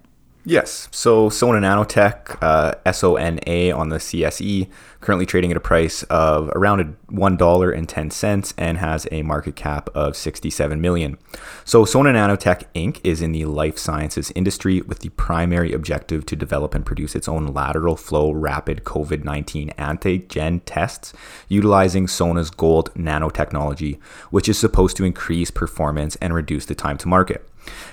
Yes. 0.46 0.88
So 0.90 1.30
Sona 1.30 1.66
Nanotech, 1.66 2.36
uh, 2.42 2.74
S 2.84 3.02
O 3.02 3.16
N 3.16 3.40
A 3.46 3.72
on 3.72 3.88
the 3.88 3.96
CSE, 3.96 4.68
currently 5.00 5.24
trading 5.24 5.50
at 5.50 5.56
a 5.56 5.60
price 5.60 6.02
of 6.04 6.50
around 6.50 6.96
$1.10 7.10 8.54
and 8.58 8.78
has 8.78 9.08
a 9.10 9.22
market 9.22 9.56
cap 9.56 9.88
of 9.94 10.14
67 10.14 10.80
million. 10.82 11.16
So 11.64 11.86
Sona 11.86 12.12
Nanotech 12.12 12.64
Inc. 12.74 13.00
is 13.02 13.22
in 13.22 13.32
the 13.32 13.46
life 13.46 13.78
sciences 13.78 14.32
industry 14.34 14.82
with 14.82 14.98
the 14.98 15.08
primary 15.10 15.72
objective 15.72 16.26
to 16.26 16.36
develop 16.36 16.74
and 16.74 16.84
produce 16.84 17.14
its 17.14 17.28
own 17.28 17.46
lateral 17.46 17.96
flow 17.96 18.30
rapid 18.30 18.84
COVID 18.84 19.24
19 19.24 19.70
antigen 19.78 20.60
tests 20.66 21.14
utilizing 21.48 22.06
Sona's 22.06 22.50
gold 22.50 22.92
nanotechnology, 22.94 23.98
which 24.30 24.50
is 24.50 24.58
supposed 24.58 24.98
to 24.98 25.04
increase 25.04 25.50
performance 25.50 26.16
and 26.16 26.34
reduce 26.34 26.66
the 26.66 26.74
time 26.74 26.98
to 26.98 27.08
market. 27.08 27.48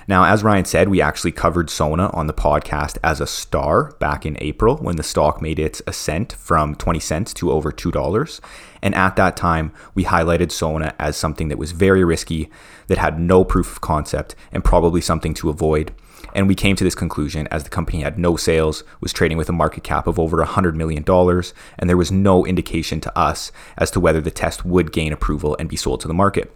Now, 0.07 0.25
as 0.25 0.43
Ryan 0.43 0.65
said, 0.65 0.89
we 0.89 1.01
actually 1.01 1.31
covered 1.31 1.69
Sona 1.69 2.09
on 2.09 2.27
the 2.27 2.33
podcast 2.33 2.97
as 3.03 3.21
a 3.21 3.27
star 3.27 3.91
back 3.99 4.25
in 4.25 4.37
April 4.39 4.77
when 4.77 4.95
the 4.95 5.03
stock 5.03 5.41
made 5.41 5.59
its 5.59 5.81
ascent 5.87 6.33
from 6.33 6.75
20 6.75 6.99
cents 6.99 7.33
to 7.35 7.51
over 7.51 7.71
$2. 7.71 8.39
And 8.81 8.95
at 8.95 9.15
that 9.15 9.37
time, 9.37 9.71
we 9.93 10.05
highlighted 10.05 10.51
Sona 10.51 10.93
as 10.99 11.15
something 11.15 11.49
that 11.49 11.57
was 11.57 11.71
very 11.71 12.03
risky, 12.03 12.49
that 12.87 12.97
had 12.97 13.19
no 13.19 13.43
proof 13.43 13.71
of 13.71 13.81
concept, 13.81 14.35
and 14.51 14.63
probably 14.63 15.01
something 15.01 15.33
to 15.35 15.49
avoid. 15.49 15.93
And 16.33 16.47
we 16.47 16.55
came 16.55 16.75
to 16.75 16.83
this 16.83 16.95
conclusion 16.95 17.47
as 17.47 17.63
the 17.63 17.69
company 17.69 18.01
had 18.01 18.17
no 18.17 18.35
sales, 18.35 18.83
was 19.01 19.13
trading 19.13 19.37
with 19.37 19.49
a 19.49 19.53
market 19.53 19.83
cap 19.83 20.07
of 20.07 20.19
over 20.19 20.37
$100 20.37 20.75
million, 20.75 21.03
and 21.07 21.89
there 21.89 21.97
was 21.97 22.11
no 22.11 22.45
indication 22.45 23.01
to 23.01 23.17
us 23.17 23.51
as 23.77 23.91
to 23.91 23.99
whether 23.99 24.21
the 24.21 24.31
test 24.31 24.65
would 24.65 24.91
gain 24.91 25.13
approval 25.13 25.55
and 25.59 25.69
be 25.69 25.75
sold 25.75 26.01
to 26.01 26.07
the 26.07 26.13
market. 26.13 26.55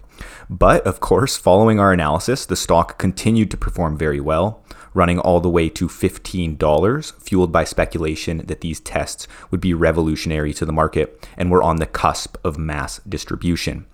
But 0.49 0.85
of 0.85 0.99
course, 0.99 1.37
following 1.37 1.79
our 1.79 1.91
analysis, 1.91 2.45
the 2.45 2.55
stock 2.55 2.97
continued 2.97 3.51
to 3.51 3.57
perform 3.57 3.97
very 3.97 4.19
well, 4.19 4.63
running 4.93 5.19
all 5.19 5.39
the 5.39 5.49
way 5.49 5.69
to 5.69 5.87
$15, 5.87 7.21
fueled 7.21 7.51
by 7.51 7.63
speculation 7.63 8.39
that 8.45 8.61
these 8.61 8.79
tests 8.79 9.27
would 9.51 9.61
be 9.61 9.73
revolutionary 9.73 10.53
to 10.53 10.65
the 10.65 10.71
market 10.71 11.27
and 11.37 11.51
were 11.51 11.63
on 11.63 11.77
the 11.77 11.85
cusp 11.85 12.37
of 12.43 12.57
mass 12.57 12.99
distribution. 12.99 13.85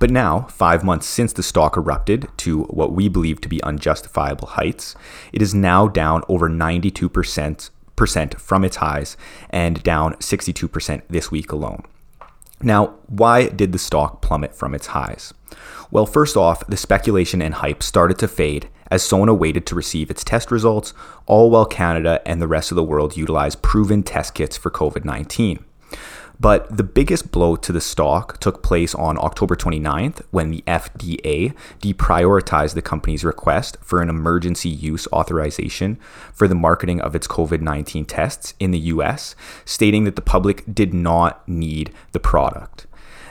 But 0.00 0.10
now, 0.10 0.42
five 0.42 0.84
months 0.84 1.06
since 1.06 1.32
the 1.32 1.42
stock 1.42 1.76
erupted 1.76 2.28
to 2.38 2.64
what 2.64 2.92
we 2.92 3.08
believe 3.08 3.40
to 3.40 3.48
be 3.48 3.62
unjustifiable 3.62 4.48
heights, 4.48 4.94
it 5.32 5.42
is 5.42 5.54
now 5.54 5.88
down 5.88 6.22
over 6.28 6.48
92% 6.48 7.70
from 8.40 8.64
its 8.64 8.76
highs 8.76 9.16
and 9.50 9.82
down 9.82 10.14
62% 10.14 11.02
this 11.08 11.30
week 11.32 11.50
alone. 11.50 11.82
Now, 12.62 12.94
why 13.06 13.48
did 13.48 13.72
the 13.72 13.78
stock 13.78 14.20
plummet 14.20 14.54
from 14.54 14.74
its 14.74 14.88
highs? 14.88 15.32
Well, 15.90 16.06
first 16.06 16.36
off, 16.36 16.66
the 16.66 16.76
speculation 16.76 17.40
and 17.40 17.54
hype 17.54 17.82
started 17.82 18.18
to 18.18 18.28
fade 18.28 18.68
as 18.90 19.02
Sona 19.02 19.34
waited 19.34 19.66
to 19.66 19.74
receive 19.74 20.10
its 20.10 20.24
test 20.24 20.50
results, 20.50 20.92
all 21.26 21.50
while 21.50 21.66
Canada 21.66 22.20
and 22.26 22.40
the 22.40 22.48
rest 22.48 22.70
of 22.70 22.76
the 22.76 22.84
world 22.84 23.16
utilized 23.16 23.62
proven 23.62 24.02
test 24.02 24.34
kits 24.34 24.56
for 24.56 24.70
COVID 24.70 25.04
19. 25.04 25.64
But 26.40 26.76
the 26.76 26.84
biggest 26.84 27.32
blow 27.32 27.56
to 27.56 27.72
the 27.72 27.80
stock 27.80 28.38
took 28.38 28.62
place 28.62 28.94
on 28.94 29.18
October 29.18 29.56
29th 29.56 30.22
when 30.30 30.50
the 30.50 30.62
FDA 30.66 31.52
deprioritized 31.80 32.74
the 32.74 32.82
company's 32.82 33.24
request 33.24 33.76
for 33.80 34.00
an 34.00 34.08
emergency 34.08 34.68
use 34.68 35.08
authorization 35.12 35.98
for 36.32 36.46
the 36.46 36.54
marketing 36.54 37.00
of 37.00 37.16
its 37.16 37.26
COVID 37.26 37.60
19 37.60 38.04
tests 38.04 38.54
in 38.60 38.70
the 38.70 38.78
US, 38.78 39.34
stating 39.64 40.04
that 40.04 40.14
the 40.14 40.22
public 40.22 40.62
did 40.72 40.94
not 40.94 41.46
need 41.48 41.92
the 42.12 42.20
product. 42.20 42.87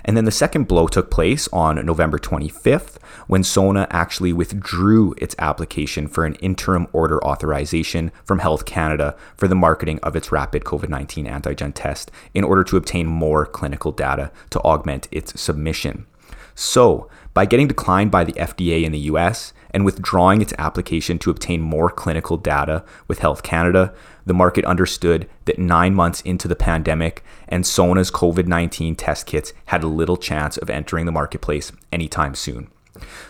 And 0.08 0.16
then 0.16 0.24
the 0.24 0.32
second 0.32 0.70
blow 0.70 0.88
took 0.88 1.12
place 1.12 1.50
on 1.52 1.86
November 1.86 2.18
25th 2.18 2.96
when 3.28 3.44
Sona 3.44 3.88
actually 3.92 4.32
withdrew 4.32 5.14
its 5.18 5.36
application 5.38 6.08
for 6.08 6.26
an 6.26 6.36
interim 6.36 6.88
order 6.94 7.22
authorization 7.26 8.14
from 8.24 8.40
Health 8.40 8.66
Canada 8.66 9.18
for 9.36 9.50
the 9.50 9.56
marketing 9.56 10.00
of 10.02 10.16
its 10.16 10.32
rapid 10.32 10.64
COVID 10.64 10.88
19 10.88 11.26
antigen 11.26 11.74
test 11.76 12.10
in 12.34 12.46
order 12.46 12.64
to 12.64 12.78
obtain 12.78 13.06
more 13.06 13.46
clinical 13.46 13.92
data 13.92 14.32
to 14.52 14.62
augment 14.62 15.10
its 15.12 15.40
submission. 15.40 16.06
So, 16.56 17.10
by 17.34 17.46
getting 17.46 17.68
declined 17.68 18.10
by 18.10 18.24
the 18.24 18.34
FDA 18.34 18.84
in 18.84 18.92
the 18.92 19.12
US 19.12 19.54
and 19.72 19.86
withdrawing 19.86 20.42
its 20.42 20.54
application 20.58 21.20
to 21.20 21.30
obtain 21.30 21.62
more 21.62 21.90
clinical 21.90 22.38
data 22.38 22.84
with 23.08 23.20
Health 23.20 23.44
Canada, 23.44 23.94
the 24.28 24.34
market 24.34 24.66
understood 24.66 25.28
that 25.46 25.58
nine 25.58 25.96
months 25.96 26.22
into 26.22 26.48
the 26.48 26.56
pandemic 26.56 27.24
and 27.48 27.66
Sona's 27.66 28.12
COVID 28.12 28.46
19 28.46 28.96
test 28.96 29.26
kits 29.26 29.54
had 29.68 29.84
little 29.84 30.18
chance 30.18 30.58
of 30.58 30.70
entering 30.70 31.06
the 31.06 31.12
marketplace 31.12 31.72
anytime 31.92 32.36
soon. 32.36 32.70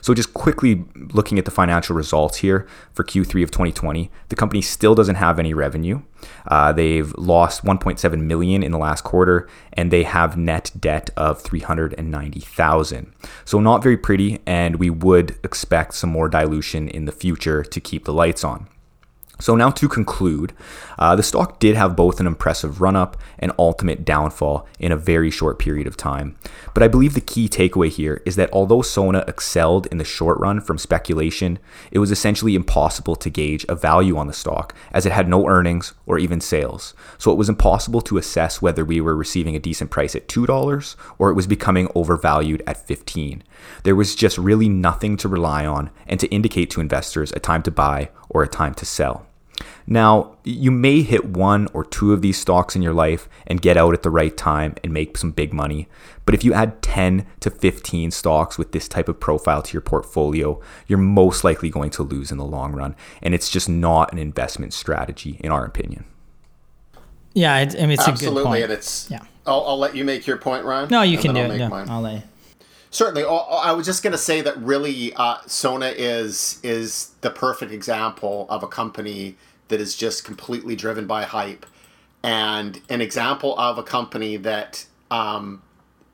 So, 0.02 0.14
just 0.14 0.34
quickly 0.34 0.86
looking 0.96 1.38
at 1.38 1.46
the 1.46 1.52
financial 1.52 1.96
results 1.96 2.38
here 2.38 2.68
for 2.94 3.04
Q3 3.04 3.44
of 3.44 3.52
2020, 3.52 4.10
the 4.30 4.36
company 4.36 4.62
still 4.62 4.96
doesn't 4.96 5.16
have 5.16 5.40
any 5.40 5.54
revenue. 5.54 6.02
Uh, 6.48 6.72
they've 6.72 7.14
lost 7.18 7.64
1.7 7.64 8.22
million 8.22 8.64
in 8.64 8.72
the 8.72 8.78
last 8.78 9.04
quarter, 9.04 9.48
and 9.74 9.92
they 9.92 10.04
have 10.04 10.38
net 10.38 10.72
debt 10.80 11.10
of 11.18 11.42
390,000. 11.42 13.14
So, 13.46 13.60
not 13.60 13.84
very 13.84 13.98
pretty, 13.98 14.40
and 14.46 14.78
we 14.78 14.90
would 14.90 15.38
expect 15.44 15.96
some 15.96 16.10
more 16.10 16.30
dilution 16.30 16.88
in 16.88 17.06
the 17.06 17.12
future 17.12 17.64
to 17.64 17.80
keep 17.80 18.06
the 18.06 18.14
lights 18.14 18.44
on. 18.44 18.68
So, 19.40 19.56
now 19.56 19.70
to 19.70 19.88
conclude, 19.88 20.54
uh, 20.98 21.16
the 21.16 21.22
stock 21.22 21.60
did 21.60 21.76
have 21.76 21.96
both 21.96 22.20
an 22.20 22.26
impressive 22.26 22.82
run 22.82 22.96
up 22.96 23.18
and 23.38 23.52
ultimate 23.60 24.04
downfall 24.04 24.68
in 24.80 24.92
a 24.92 24.98
very 24.98 25.30
short 25.30 25.60
period 25.60 25.86
of 25.86 25.96
time. 25.96 26.36
But 26.74 26.82
I 26.82 26.88
believe 26.88 27.14
the 27.14 27.22
key 27.22 27.48
takeaway 27.48 27.90
here 27.90 28.22
is 28.26 28.36
that 28.36 28.50
although 28.52 28.82
Sona 28.82 29.24
excelled 29.28 29.86
in 29.88 30.00
the 30.00 30.04
short 30.04 30.40
run 30.40 30.60
from 30.60 30.80
speculation, 30.80 31.60
it 31.92 32.00
was 32.00 32.10
essentially 32.10 32.56
impossible 32.56 33.16
to 33.16 33.30
gauge 33.30 33.64
a 33.70 33.76
value 33.76 34.18
on 34.18 34.26
the 34.26 34.34
stock 34.34 34.74
as 34.92 35.06
it 35.06 35.12
had 35.12 35.30
no 35.30 35.48
earnings 35.48 35.94
or 36.08 36.18
even 36.18 36.42
sales. 36.42 36.96
So, 37.20 37.32
it 37.32 37.38
was 37.38 37.50
impossible 37.50 38.02
to 38.02 38.18
assess 38.18 38.60
whether 38.62 38.84
we 38.84 39.00
were 39.00 39.16
receiving 39.16 39.56
a 39.56 39.60
decent 39.60 39.92
price 39.92 40.16
at 40.16 40.28
$2 40.28 40.96
or 41.20 41.30
it 41.30 41.36
was 41.36 41.46
becoming 41.46 41.90
overvalued 41.94 42.64
at 42.66 42.88
15. 42.88 43.44
There 43.84 43.96
was 43.96 44.16
just 44.16 44.40
really 44.40 44.68
nothing 44.68 45.16
to 45.18 45.28
rely 45.28 45.66
on 45.66 45.92
and 46.08 46.20
to 46.20 46.28
indicate 46.28 46.72
to 46.72 46.82
investors 46.82 47.32
a 47.34 47.40
time 47.40 47.62
to 47.64 47.72
buy 47.72 48.10
or 48.38 48.44
a 48.44 48.48
time 48.48 48.74
to 48.76 48.86
sell. 48.86 49.26
Now, 49.88 50.38
you 50.44 50.70
may 50.70 51.02
hit 51.02 51.26
one 51.26 51.68
or 51.74 51.84
two 51.84 52.14
of 52.14 52.22
these 52.22 52.38
stocks 52.38 52.76
in 52.76 52.82
your 52.84 52.94
life 52.94 53.28
and 53.48 53.62
get 53.62 53.78
out 53.78 53.94
at 53.96 54.04
the 54.04 54.10
right 54.12 54.36
time 54.38 54.76
and 54.84 54.94
make 54.94 55.18
some 55.18 55.32
big 55.32 55.54
money. 55.54 55.88
But 56.26 56.36
if 56.36 56.44
you 56.44 56.54
add 56.54 56.82
10 56.84 57.26
to 57.40 57.50
15 57.50 58.12
stocks 58.12 58.58
with 58.58 58.74
this 58.74 58.88
type 58.88 59.08
of 59.10 59.20
profile 59.20 59.62
to 59.64 59.74
your 59.74 59.82
portfolio, 59.82 60.62
you're 60.88 61.00
most 61.00 61.44
likely 61.44 61.70
going 61.70 61.90
to 61.92 62.04
lose 62.04 62.32
in 62.32 62.38
the 62.38 62.46
long 62.46 62.74
run. 62.74 62.96
And 63.24 63.34
it's 63.34 63.50
just 63.50 63.68
not 63.70 64.12
an 64.12 64.20
investment 64.20 64.74
strategy, 64.74 65.38
in 65.40 65.52
our 65.52 65.66
opinion. 65.66 66.04
Yeah, 67.34 67.60
it's, 67.60 67.74
I 67.76 67.80
mean, 67.80 67.92
it's 67.92 68.08
Absolutely, 68.08 68.42
a 68.42 68.44
good 68.44 68.50
point. 68.50 68.64
and 68.66 68.74
it's. 68.74 69.10
Yeah. 69.10 69.22
I'll, 69.46 69.64
I'll 69.66 69.78
let 69.80 69.96
you 69.96 70.04
make 70.04 70.28
your 70.28 70.38
point, 70.38 70.66
Ryan. 70.66 70.90
No, 70.90 71.02
you 71.02 71.18
can 71.18 71.34
do 71.34 71.40
I'll 71.40 71.46
it. 71.46 71.50
make 71.50 71.60
Yeah, 71.60 71.70
mine. 71.70 71.90
I'll 71.90 72.02
let 72.02 72.16
you. 72.16 72.24
Certainly, 72.98 73.26
I- 73.26 73.70
I 73.70 73.72
was 73.74 73.86
just 73.86 74.02
going 74.02 74.14
to 74.14 74.18
say 74.18 74.42
that 74.42 74.58
really, 74.58 75.14
uh, 75.14 75.38
Sona 75.46 75.94
is 75.96 76.60
is 76.64 77.12
the 77.22 77.30
perfect 77.30 77.72
example 77.72 78.48
of 78.50 78.64
a 78.64 78.68
company 78.68 79.36
that 79.68 79.80
is 79.80 79.96
just 79.96 80.24
completely 80.24 80.76
driven 80.76 81.06
by 81.06 81.22
hype, 81.22 81.68
and 82.24 82.82
an 82.90 83.00
example 83.00 83.56
of 83.60 83.78
a 83.78 83.84
company 83.84 84.36
that, 84.38 84.88
um, 85.12 85.62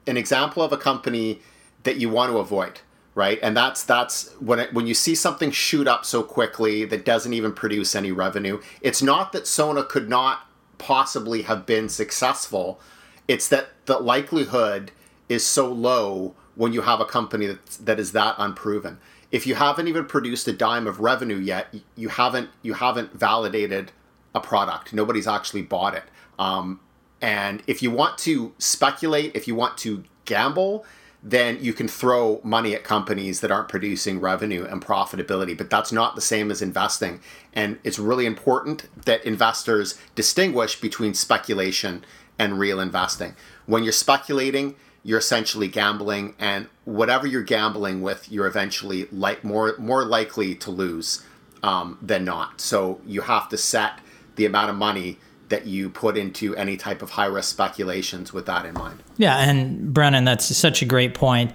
an 0.08 0.17
example 0.17 0.62
of 0.62 0.74
a 0.74 0.78
company 0.78 1.39
that 1.84 1.96
you 1.96 2.10
want 2.10 2.34
to 2.34 2.38
avoid, 2.39 2.82
right? 3.15 3.39
And 3.41 3.56
that's 3.56 3.86
that's 3.86 4.32
when 4.41 4.60
it, 4.60 4.74
when 4.74 4.86
you 4.86 4.93
see 4.93 5.15
something 5.15 5.52
shoot 5.52 5.88
up 5.88 6.04
so 6.04 6.22
quickly 6.22 6.84
that 6.84 7.06
doesn't 7.06 7.32
even 7.32 7.54
produce 7.54 7.96
any 7.96 8.12
revenue. 8.12 8.60
It's 8.82 9.02
not 9.02 9.32
that 9.32 9.48
Sona 9.48 9.86
could 9.86 10.10
not 10.10 10.48
possibly 10.80 11.43
have 11.43 11.65
been 11.65 11.88
successful. 11.88 12.82
It's 13.30 13.48
that 13.48 13.69
the 13.86 14.00
likelihood 14.00 14.91
is 15.30 15.48
so 15.48 15.72
low 15.72 16.36
when 16.55 16.73
you 16.73 16.81
have 16.81 16.99
a 16.99 17.05
company 17.05 17.47
that, 17.47 17.65
that 17.81 17.99
is 17.99 18.11
that 18.11 18.35
unproven. 18.37 18.99
If 19.31 19.47
you 19.47 19.55
haven't 19.55 19.87
even 19.87 20.05
produced 20.05 20.47
a 20.47 20.53
dime 20.53 20.85
of 20.85 20.99
revenue 20.99 21.37
yet, 21.37 21.73
you 21.95 22.09
haven't 22.09 22.49
you 22.61 22.73
haven't 22.73 23.13
validated 23.13 23.91
a 24.35 24.39
product. 24.39 24.93
Nobody's 24.93 25.27
actually 25.27 25.63
bought 25.63 25.95
it. 25.95 26.03
Um, 26.37 26.79
and 27.21 27.63
if 27.67 27.81
you 27.81 27.89
want 27.89 28.17
to 28.19 28.53
speculate, 28.57 29.35
if 29.35 29.47
you 29.47 29.55
want 29.55 29.77
to 29.79 30.03
gamble, 30.25 30.85
then 31.23 31.57
you 31.61 31.71
can 31.73 31.87
throw 31.87 32.41
money 32.43 32.75
at 32.75 32.83
companies 32.83 33.39
that 33.39 33.49
aren't 33.49 33.69
producing 33.69 34.19
revenue 34.19 34.65
and 34.65 34.81
profitability. 34.83 35.57
But 35.57 35.69
that's 35.69 35.91
not 35.91 36.15
the 36.15 36.21
same 36.21 36.51
as 36.51 36.61
investing. 36.61 37.21
And 37.53 37.79
it's 37.83 37.97
really 37.97 38.25
important 38.25 38.89
that 39.05 39.23
investors 39.25 39.97
distinguish 40.15 40.81
between 40.81 41.13
speculation 41.13 42.03
and 42.37 42.59
real 42.59 42.79
investing. 42.79 43.35
When 43.67 43.83
you're 43.83 43.93
speculating, 43.93 44.75
you're 45.03 45.19
essentially 45.19 45.67
gambling, 45.67 46.35
and 46.39 46.67
whatever 46.85 47.27
you're 47.27 47.43
gambling 47.43 48.01
with, 48.01 48.31
you're 48.31 48.47
eventually 48.47 49.07
like 49.11 49.43
more 49.43 49.75
more 49.77 50.05
likely 50.05 50.55
to 50.55 50.71
lose 50.71 51.23
um, 51.61 51.97
than 52.01 52.25
not. 52.25 52.61
So 52.61 53.01
you 53.05 53.21
have 53.21 53.49
to 53.49 53.57
set 53.57 53.99
the 54.35 54.45
amount 54.45 54.69
of 54.69 54.75
money 54.75 55.19
that 55.49 55.67
you 55.67 55.89
put 55.89 56.17
into 56.17 56.55
any 56.55 56.77
type 56.77 57.01
of 57.01 57.11
high 57.11 57.25
risk 57.25 57.51
speculations 57.51 58.33
with 58.33 58.45
that 58.47 58.65
in 58.65 58.73
mind. 58.73 59.03
Yeah, 59.17 59.37
and 59.37 59.93
Brennan, 59.93 60.23
that's 60.23 60.55
such 60.55 60.81
a 60.81 60.85
great 60.85 61.13
point. 61.13 61.51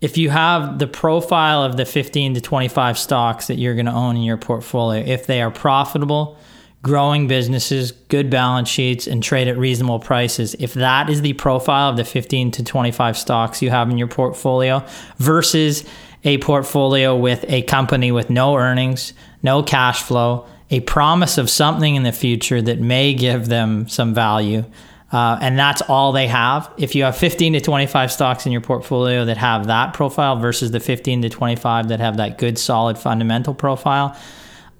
If 0.00 0.16
you 0.16 0.30
have 0.30 0.78
the 0.78 0.86
profile 0.86 1.62
of 1.62 1.76
the 1.76 1.84
15 1.84 2.34
to 2.34 2.40
25 2.40 2.98
stocks 2.98 3.46
that 3.48 3.56
you're 3.56 3.74
going 3.74 3.86
to 3.86 3.92
own 3.92 4.16
in 4.16 4.22
your 4.22 4.36
portfolio, 4.36 5.04
if 5.04 5.26
they 5.26 5.42
are 5.42 5.50
profitable, 5.50 6.38
growing 6.86 7.26
businesses, 7.26 7.90
good 7.90 8.30
balance 8.30 8.68
sheets, 8.68 9.08
and 9.08 9.20
trade 9.20 9.48
at 9.48 9.58
reasonable 9.58 9.98
prices, 9.98 10.54
if 10.60 10.72
that 10.74 11.10
is 11.10 11.20
the 11.20 11.32
profile 11.32 11.90
of 11.90 11.96
the 11.96 12.04
15 12.04 12.52
to 12.52 12.62
25 12.62 13.18
stocks 13.18 13.60
you 13.60 13.70
have 13.70 13.90
in 13.90 13.98
your 13.98 14.06
portfolio 14.06 14.86
versus 15.16 15.84
a 16.22 16.38
portfolio 16.38 17.16
with 17.16 17.44
a 17.48 17.62
company 17.62 18.12
with 18.12 18.30
no 18.30 18.54
earnings, 18.54 19.14
no 19.42 19.64
cash 19.64 20.00
flow, 20.00 20.46
a 20.70 20.78
promise 20.78 21.38
of 21.38 21.50
something 21.50 21.96
in 21.96 22.04
the 22.04 22.12
future 22.12 22.62
that 22.62 22.78
may 22.78 23.14
give 23.14 23.46
them 23.46 23.88
some 23.88 24.14
value, 24.14 24.64
uh, 25.10 25.38
and 25.40 25.58
that's 25.58 25.82
all 25.82 26.12
they 26.12 26.28
have. 26.28 26.70
If 26.78 26.94
you 26.94 27.02
have 27.02 27.16
15 27.16 27.54
to 27.54 27.60
25 27.60 28.12
stocks 28.12 28.46
in 28.46 28.52
your 28.52 28.60
portfolio 28.60 29.24
that 29.24 29.38
have 29.38 29.66
that 29.66 29.92
profile 29.92 30.36
versus 30.36 30.70
the 30.70 30.78
15 30.78 31.22
to 31.22 31.30
25 31.30 31.88
that 31.88 31.98
have 31.98 32.18
that 32.18 32.38
good, 32.38 32.58
solid 32.58 32.96
fundamental 32.96 33.54
profile, 33.54 34.16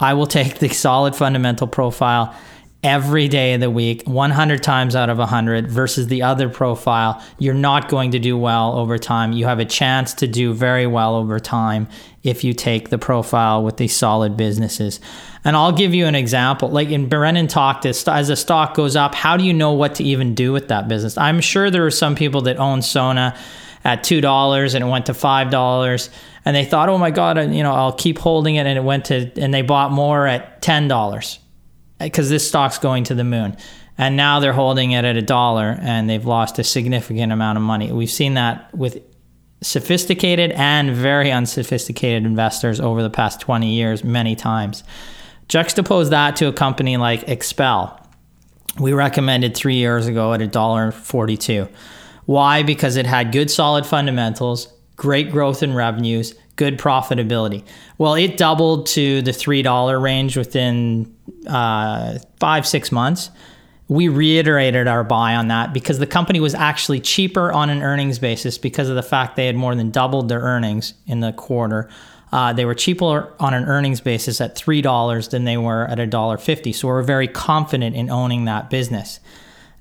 I 0.01 0.15
will 0.15 0.27
take 0.27 0.59
the 0.59 0.69
solid 0.69 1.17
fundamental 1.17 1.67
profile 1.67 2.35
every 2.87 3.27
day 3.27 3.55
of 3.55 3.61
the 3.61 3.71
week, 3.71 4.03
100 4.07 4.63
times 4.63 4.95
out 4.95 5.11
of 5.11 5.19
100, 5.19 5.69
versus 5.69 6.07
the 6.07 6.23
other 6.23 6.49
profile. 6.49 7.21
You're 7.39 7.55
not 7.55 7.89
going 7.89 8.13
to 8.13 8.19
do 8.19 8.39
well 8.39 8.79
over 8.79 8.97
time. 8.97 9.33
You 9.33 9.47
have 9.47 9.59
a 9.59 9.65
chance 9.65 10.15
to 10.15 10.29
do 10.29 10.53
very 10.53 10.87
well 10.87 11.17
over 11.17 11.41
time 11.41 11.89
if 12.23 12.45
you 12.45 12.53
take 12.53 12.91
the 12.91 12.99
profile 12.99 13.65
with 13.65 13.77
these 13.77 13.97
solid 13.97 14.37
businesses. 14.37 15.01
And 15.45 15.57
I'll 15.57 15.73
give 15.73 15.95
you 15.95 16.07
an 16.07 16.15
example. 16.15 16.69
Like 16.69 16.91
in 16.91 17.09
Brennan 17.09 17.49
talked, 17.49 17.87
as 17.87 18.07
as 18.07 18.31
a 18.31 18.37
stock 18.37 18.75
goes 18.75 18.95
up, 18.95 19.15
how 19.15 19.37
do 19.37 19.45
you 19.45 19.53
know 19.53 19.73
what 19.73 19.97
to 19.97 20.05
even 20.05 20.35
do 20.35 20.53
with 20.53 20.69
that 20.69 20.87
business? 20.87 21.19
I'm 21.19 21.41
sure 21.41 21.71
there 21.71 21.87
are 21.87 21.91
some 21.91 22.15
people 22.15 22.43
that 22.43 22.59
own 22.59 22.83
Sona 22.83 23.37
at 23.87 24.03
two 24.03 24.21
dollars 24.21 24.75
and 24.75 24.85
it 24.85 24.89
went 24.89 25.07
to 25.07 25.15
five 25.15 25.49
dollars, 25.49 26.11
and 26.45 26.57
they 26.57 26.65
thought, 26.65 26.89
oh 26.89 26.99
my 26.99 27.13
god, 27.13 27.39
you 27.55 27.63
know, 27.63 27.73
I'll 27.73 27.93
keep 27.93 28.19
holding 28.19 28.57
it, 28.57 28.67
and 28.67 28.77
it 28.77 28.83
went 28.83 29.07
to, 29.07 29.31
and 29.41 29.55
they 29.55 29.63
bought 29.63 29.93
more 29.93 30.27
at 30.27 30.61
ten 30.61 30.89
dollars 30.89 31.39
eh, 32.01 32.07
because 32.07 32.29
this 32.29 32.47
stock's 32.47 32.79
going 32.79 33.05
to 33.05 33.15
the 33.15 33.25
moon. 33.25 33.57
And 33.97 34.17
now 34.17 34.41
they're 34.41 34.53
holding 34.53 34.91
it 34.91 35.07
at 35.07 35.17
a 35.17 35.23
dollar 35.23 35.79
and 35.81 36.11
they've 36.11 36.27
lost 36.27 36.59
a 36.59 36.65
significant 36.65 37.33
amount 37.33 37.57
of 37.57 37.63
money. 37.63 37.91
We've 37.93 38.11
seen 38.11 38.35
that 38.35 38.75
with 38.75 39.03
sophisticated 39.63 40.51
and 40.51 40.91
very 40.91 41.33
unsophisticated 41.33 42.27
investors 42.27 42.79
over 42.79 43.03
the 43.03 43.09
past 43.09 43.41
20 43.41 43.73
years, 43.73 44.05
many 44.05 44.37
times. 44.37 44.85
Juxtapose 45.49 46.11
that 46.11 46.37
to 46.37 46.49
a 46.49 46.53
company 46.53 46.99
like 46.99 47.25
XPEL. 47.27 47.99
We 48.79 48.93
recommended 48.93 49.57
three 49.57 49.77
years 49.77 50.07
ago 50.07 50.35
at 50.35 50.41
$1.42. 50.41 51.71
Why? 52.27 52.63
Because 52.63 52.97
it 52.97 53.07
had 53.07 53.33
good 53.33 53.51
solid 53.51 53.87
fundamentals, 53.87 54.69
great 54.97 55.31
growth 55.31 55.63
in 55.63 55.75
revenues, 55.75 56.35
good 56.57 56.79
profitability. 56.79 57.65
Well, 57.99 58.15
it 58.15 58.37
doubled 58.37 58.87
to 58.89 59.23
the 59.23 59.31
$3 59.31 60.03
range 60.03 60.37
within 60.37 61.15
uh, 61.47 62.19
five, 62.41 62.67
six 62.67 62.91
months. 62.91 63.31
We 63.89 64.09
reiterated 64.09 64.89
our 64.89 65.05
buy 65.05 65.37
on 65.37 65.49
that 65.49 65.73
because 65.73 66.01
the 66.01 66.07
company 66.07 66.41
was 66.41 66.55
actually 66.55 67.01
cheaper 67.01 67.53
on 67.53 67.71
an 67.71 67.83
earnings 67.83 68.19
basis 68.19 68.59
because 68.59 68.89
of 68.89 68.97
the 68.97 69.03
fact 69.03 69.37
they 69.37 69.47
had 69.47 69.55
more 69.55 69.77
than 69.77 69.93
doubled 69.93 70.29
their 70.29 70.41
earnings 70.41 70.95
in 71.07 71.21
the 71.21 71.33
quarter. 71.33 71.89
Uh, 72.33 72.53
they 72.53 72.65
were 72.65 72.75
cheaper 72.75 73.33
on 73.39 73.55
an 73.55 73.65
earnings 73.67 74.01
basis 74.01 74.41
at 74.41 74.57
$3 74.57 75.31
than 75.31 75.45
they 75.45 75.57
were 75.57 75.87
at 75.87 75.99
$1.50. 75.99 76.75
So 76.75 76.89
we're 76.89 77.03
very 77.03 77.29
confident 77.29 77.95
in 77.95 78.11
owning 78.11 78.47
that 78.47 78.69
business. 78.69 79.21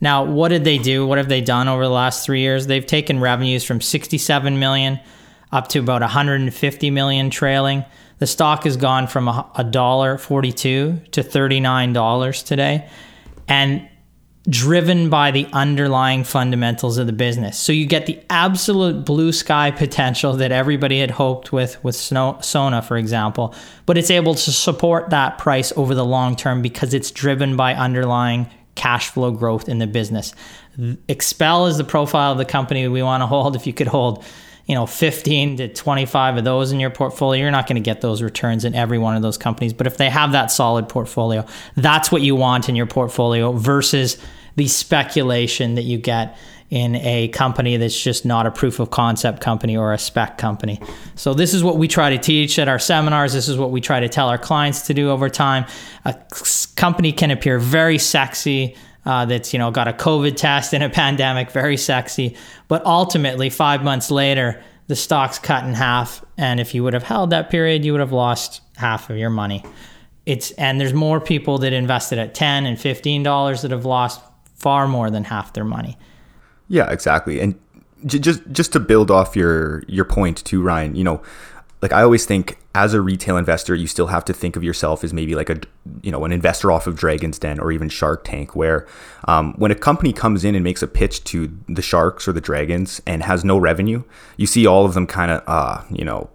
Now, 0.02 0.24
what 0.24 0.50
did 0.50 0.64
they 0.64 0.78
do? 0.78 1.06
What 1.06 1.18
have 1.18 1.30
they 1.30 1.42
done 1.42 1.68
over 1.68 1.84
the 1.84 1.90
last 1.90 2.26
three 2.26 2.42
years? 2.42 2.68
They've 2.68 2.86
taken 2.86 3.20
revenues 3.20 3.64
from 3.64 3.82
67 3.82 4.60
million 4.60 5.00
up 5.52 5.70
to 5.70 5.80
about 5.80 6.02
150 6.02 6.90
million 6.92 7.30
trailing. 7.30 7.86
The 8.20 8.28
stock 8.28 8.64
has 8.64 8.78
gone 8.78 9.08
from 9.08 9.28
a 9.28 9.68
dollar 9.70 10.18
42 10.18 11.02
to 11.12 11.24
39 11.24 11.94
dollars 11.94 12.44
today, 12.44 12.90
and 13.48 13.88
driven 14.48 15.10
by 15.10 15.32
the 15.32 15.48
underlying 15.54 16.24
fundamentals 16.24 16.98
of 16.98 17.08
the 17.08 17.14
business. 17.14 17.58
So 17.58 17.72
you 17.74 17.86
get 17.86 18.06
the 18.06 18.22
absolute 18.30 19.04
blue 19.04 19.32
sky 19.32 19.72
potential 19.72 20.34
that 20.34 20.52
everybody 20.52 21.00
had 21.00 21.12
hoped 21.12 21.52
with 21.52 21.84
with 21.84 21.96
Sona, 21.96 22.82
for 22.82 22.98
example, 22.98 23.56
but 23.86 23.98
it's 23.98 24.12
able 24.12 24.36
to 24.36 24.52
support 24.52 25.10
that 25.10 25.38
price 25.38 25.74
over 25.76 25.96
the 25.96 26.06
long 26.06 26.36
term 26.36 26.62
because 26.62 26.94
it's 26.94 27.12
driven 27.12 27.56
by 27.56 27.74
underlying 27.74 28.50
cash 28.76 29.10
flow 29.10 29.32
growth 29.32 29.68
in 29.68 29.80
the 29.80 29.88
business. 29.88 30.34
XPEL 30.78 31.70
is 31.70 31.78
the 31.78 31.84
profile 31.84 32.34
of 32.34 32.38
the 32.38 32.46
company 32.46 32.88
we 32.88 33.02
want 33.02 33.22
to 33.22 33.28
hold. 33.28 33.56
If 33.56 33.66
you 33.66 33.74
could 33.74 33.88
hold, 33.88 34.24
you 34.66 34.76
know, 34.76 34.86
15 34.86 35.58
to 35.58 35.68
25 35.70 36.38
of 36.38 36.44
those 36.44 36.72
in 36.72 36.80
your 36.80 36.90
portfolio, 36.90 37.42
you're 37.42 37.52
not 37.52 37.68
going 37.68 37.76
to 37.76 37.82
get 37.82 38.02
those 38.02 38.22
returns 38.22 38.66
in 38.66 38.76
every 38.76 38.98
one 38.98 39.16
of 39.16 39.22
those 39.22 39.38
companies. 39.38 39.74
But 39.74 39.88
if 39.88 39.98
they 39.98 40.10
have 40.10 40.34
that 40.34 40.52
solid 40.52 40.90
portfolio, 40.90 41.46
that's 41.76 42.12
what 42.12 42.22
you 42.22 42.36
want 42.36 42.70
in 42.70 42.76
your 42.76 42.86
portfolio 42.86 43.52
versus 43.54 44.18
the 44.56 44.68
speculation 44.68 45.76
that 45.76 45.84
you 45.84 45.98
get 45.98 46.38
in 46.70 46.96
a 46.96 47.28
company 47.30 47.78
that's 47.78 48.00
just 48.00 48.26
not 48.26 48.48
a 48.48 48.52
proof 48.52 48.80
of 48.80 48.90
concept 48.90 49.40
company 49.40 49.78
or 49.78 49.94
a 49.94 49.98
spec 49.98 50.38
company. 50.38 50.82
So 51.16 51.34
this 51.34 51.54
is 51.54 51.64
what 51.64 51.78
we 51.78 51.88
try 51.88 52.10
to 52.10 52.18
teach 52.18 52.58
at 52.58 52.68
our 52.68 52.80
seminars. 52.80 53.34
This 53.34 53.48
is 53.48 53.58
what 53.58 53.72
we 53.72 53.82
try 53.82 54.00
to 54.00 54.10
tell 54.10 54.30
our 54.30 54.38
clients 54.38 54.88
to 54.88 54.94
do 54.94 55.12
over 55.12 55.30
time. 55.30 55.66
A 56.06 56.16
company 56.76 57.12
can 57.12 57.32
appear 57.32 57.60
very 57.60 57.98
sexy. 57.98 58.76
Uh, 59.06 59.24
that's 59.26 59.54
you 59.54 59.60
know 59.60 59.70
got 59.70 59.88
a 59.88 59.94
COVID 59.94 60.36
test 60.36 60.74
in 60.74 60.82
a 60.82 60.90
pandemic, 61.02 61.52
very 61.52 61.78
sexy, 61.78 62.36
but 62.68 62.84
ultimately 62.86 63.52
five 63.52 63.84
months 63.84 64.10
later, 64.10 64.64
the 64.88 64.96
stock's 64.96 65.38
cut 65.38 65.64
in 65.64 65.76
half, 65.76 66.26
and 66.40 66.60
if 66.60 66.74
you 66.74 66.84
would 66.84 66.94
have 66.96 67.04
held 67.04 67.30
that 67.30 67.52
period, 67.52 67.86
you 67.86 67.92
would 67.92 68.02
have 68.02 68.12
lost 68.12 68.62
half 68.78 69.12
of 69.12 69.18
your 69.18 69.30
money. 69.30 69.64
It's 70.26 70.50
and 70.54 70.82
there's 70.82 70.94
more 70.94 71.22
people 71.22 71.60
that 71.60 71.72
invested 71.72 72.18
at 72.18 72.34
ten 72.34 72.66
and 72.66 72.82
fifteen 72.82 73.22
dollars 73.22 73.62
that 73.62 73.70
have 73.70 73.86
lost 73.86 74.22
far 74.56 74.88
more 74.88 75.12
than 75.12 75.24
half 75.24 75.54
their 75.54 75.64
money. 75.64 76.00
Yeah, 76.68 76.90
exactly. 76.92 77.40
And 77.40 77.56
j- 78.06 78.20
just 78.20 78.42
just 78.52 78.74
to 78.74 78.80
build 78.80 79.12
off 79.12 79.36
your 79.36 79.84
your 79.88 80.06
point 80.06 80.44
too, 80.44 80.62
Ryan. 80.62 80.96
You 80.96 81.04
know, 81.04 81.22
like 81.82 81.94
I 81.94 82.02
always 82.02 82.26
think 82.26 82.58
as 82.74 82.94
a 82.94 83.02
retail 83.02 83.38
investor, 83.38 83.76
you 83.76 83.88
still 83.88 84.08
have 84.08 84.26
to 84.26 84.34
think 84.34 84.56
of 84.56 84.64
yourself 84.64 85.04
as 85.04 85.14
maybe 85.14 85.36
like 85.36 85.50
a 85.50 85.60
you 86.02 86.12
know 86.12 86.26
an 86.26 86.32
investor 86.32 86.72
off 86.72 86.88
of 86.88 86.96
Dragon's 86.96 87.38
Den 87.40 87.60
or 87.60 87.72
even 87.72 87.90
Shark 87.90 88.24
Tank, 88.24 88.56
where 88.56 88.88
um, 89.28 89.54
when 89.58 89.72
a 89.72 89.76
company 89.76 90.12
comes 90.14 90.44
in 90.44 90.56
and 90.56 90.64
makes 90.64 90.82
a 90.82 90.88
pitch 90.88 91.24
to 91.26 91.56
the 91.70 91.82
sharks 91.82 92.28
or 92.28 92.34
the 92.34 92.42
dragons 92.42 93.02
and 93.06 93.24
has 93.24 93.46
no 93.46 93.58
revenue, 93.58 94.04
you 94.38 94.48
see 94.48 94.66
all 94.66 94.86
of 94.86 94.94
them 94.94 95.08
kind 95.08 95.32
of 95.32 95.44
uh, 95.48 95.84
you 95.92 96.04
know 96.04 96.30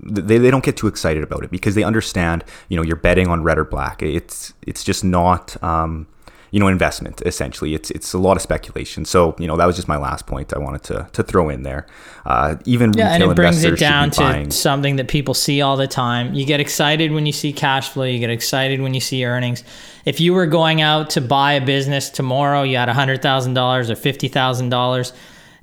they, 0.00 0.38
they 0.38 0.50
don't 0.50 0.64
get 0.64 0.76
too 0.76 0.86
excited 0.86 1.22
about 1.22 1.42
it 1.44 1.50
because 1.50 1.74
they 1.74 1.82
understand 1.82 2.44
you 2.68 2.76
know 2.76 2.82
you're 2.82 2.96
betting 2.96 3.28
on 3.28 3.42
red 3.42 3.58
or 3.58 3.64
black. 3.64 4.02
It's 4.02 4.52
it's 4.62 4.84
just 4.84 5.02
not. 5.04 5.62
Um, 5.62 6.06
you 6.54 6.60
know 6.60 6.68
investment 6.68 7.20
essentially. 7.26 7.74
It's 7.74 7.90
it's 7.90 8.12
a 8.12 8.18
lot 8.18 8.36
of 8.36 8.42
speculation. 8.42 9.04
So 9.04 9.34
you 9.40 9.48
know 9.48 9.56
that 9.56 9.66
was 9.66 9.74
just 9.74 9.88
my 9.88 9.96
last 9.96 10.28
point 10.28 10.54
i 10.54 10.58
wanted 10.58 10.84
to 10.84 11.08
to 11.12 11.24
throw 11.24 11.48
in 11.48 11.64
there. 11.64 11.84
Uh, 12.24 12.54
even 12.64 12.92
yeah 12.92 13.12
and 13.12 13.24
it 13.24 13.34
brings 13.34 13.64
it 13.64 13.76
down 13.76 14.12
to 14.12 14.20
buying. 14.20 14.52
something 14.52 14.94
that 14.96 15.08
people 15.08 15.34
see 15.34 15.60
all 15.60 15.76
the 15.76 15.88
time. 15.88 16.32
You 16.32 16.46
get 16.46 16.60
excited 16.60 17.10
when 17.10 17.26
you 17.26 17.32
see 17.32 17.52
cash 17.52 17.88
flow. 17.88 18.04
You 18.04 18.20
get 18.20 18.30
excited 18.30 18.80
when 18.80 18.94
you 18.94 19.00
see 19.00 19.24
earnings. 19.24 19.64
If 20.04 20.20
you 20.20 20.32
were 20.32 20.46
going 20.46 20.80
out 20.80 21.10
to 21.10 21.20
buy 21.20 21.54
a 21.54 21.64
business 21.64 22.08
tomorrow 22.08 22.62
you 22.62 22.76
had 22.76 22.88
$100000 22.88 23.90
or 23.90 23.94
$50000 23.94 25.12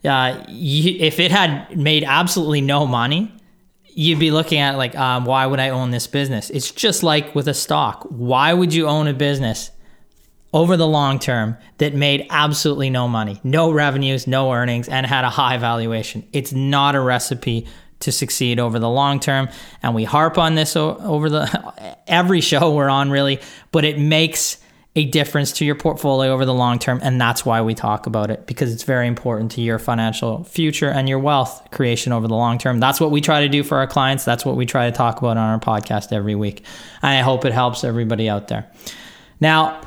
uh, 0.03 0.43
if 0.49 1.19
it 1.21 1.31
had 1.31 1.77
made 1.77 2.03
absolutely 2.03 2.59
no 2.59 2.85
money 2.85 3.31
you'd 3.93 4.19
be 4.19 4.31
looking 4.31 4.59
at 4.59 4.75
like 4.75 4.97
um, 4.97 5.23
why 5.23 5.45
would 5.45 5.59
i 5.59 5.69
own 5.69 5.91
this 5.91 6.07
business? 6.07 6.49
It's 6.49 6.71
just 6.71 7.01
like 7.01 7.33
with 7.33 7.47
a 7.47 7.53
stock. 7.53 8.05
Why 8.09 8.53
would 8.53 8.73
you 8.73 8.87
own 8.87 9.07
a 9.07 9.13
business 9.13 9.71
over 10.53 10.75
the 10.75 10.87
long 10.87 11.19
term 11.19 11.57
that 11.77 11.93
made 11.93 12.27
absolutely 12.29 12.89
no 12.89 13.07
money, 13.07 13.39
no 13.43 13.71
revenues, 13.71 14.27
no 14.27 14.51
earnings, 14.51 14.89
and 14.89 15.05
had 15.05 15.23
a 15.23 15.29
high 15.29 15.57
valuation. 15.57 16.27
It's 16.33 16.51
not 16.51 16.95
a 16.95 16.99
recipe 16.99 17.67
to 18.01 18.11
succeed 18.11 18.59
over 18.59 18.79
the 18.79 18.89
long 18.89 19.19
term. 19.19 19.47
And 19.81 19.95
we 19.95 20.03
harp 20.03 20.37
on 20.37 20.55
this 20.55 20.75
over 20.75 21.29
the 21.29 21.97
every 22.07 22.41
show 22.41 22.73
we're 22.73 22.89
on, 22.89 23.09
really, 23.09 23.39
but 23.71 23.85
it 23.85 23.97
makes 23.97 24.57
a 24.93 25.05
difference 25.05 25.53
to 25.53 25.63
your 25.63 25.75
portfolio 25.75 26.33
over 26.33 26.43
the 26.43 26.53
long 26.53 26.77
term. 26.77 26.99
And 27.01 27.21
that's 27.21 27.45
why 27.45 27.61
we 27.61 27.73
talk 27.73 28.07
about 28.07 28.29
it 28.29 28.45
because 28.45 28.73
it's 28.73 28.83
very 28.83 29.07
important 29.07 29.51
to 29.51 29.61
your 29.61 29.79
financial 29.79 30.43
future 30.43 30.89
and 30.89 31.07
your 31.07 31.19
wealth 31.19 31.65
creation 31.71 32.11
over 32.11 32.27
the 32.27 32.35
long 32.35 32.57
term. 32.57 32.81
That's 32.81 32.99
what 32.99 33.09
we 33.09 33.21
try 33.21 33.41
to 33.41 33.47
do 33.47 33.63
for 33.63 33.77
our 33.77 33.87
clients. 33.87 34.25
That's 34.25 34.43
what 34.43 34.57
we 34.57 34.65
try 34.65 34.89
to 34.89 34.95
talk 34.95 35.19
about 35.19 35.37
on 35.37 35.49
our 35.49 35.59
podcast 35.59 36.11
every 36.11 36.35
week. 36.35 36.65
And 37.01 37.17
I 37.17 37.21
hope 37.21 37.45
it 37.45 37.53
helps 37.53 37.85
everybody 37.85 38.27
out 38.27 38.49
there. 38.49 38.69
Now, 39.39 39.79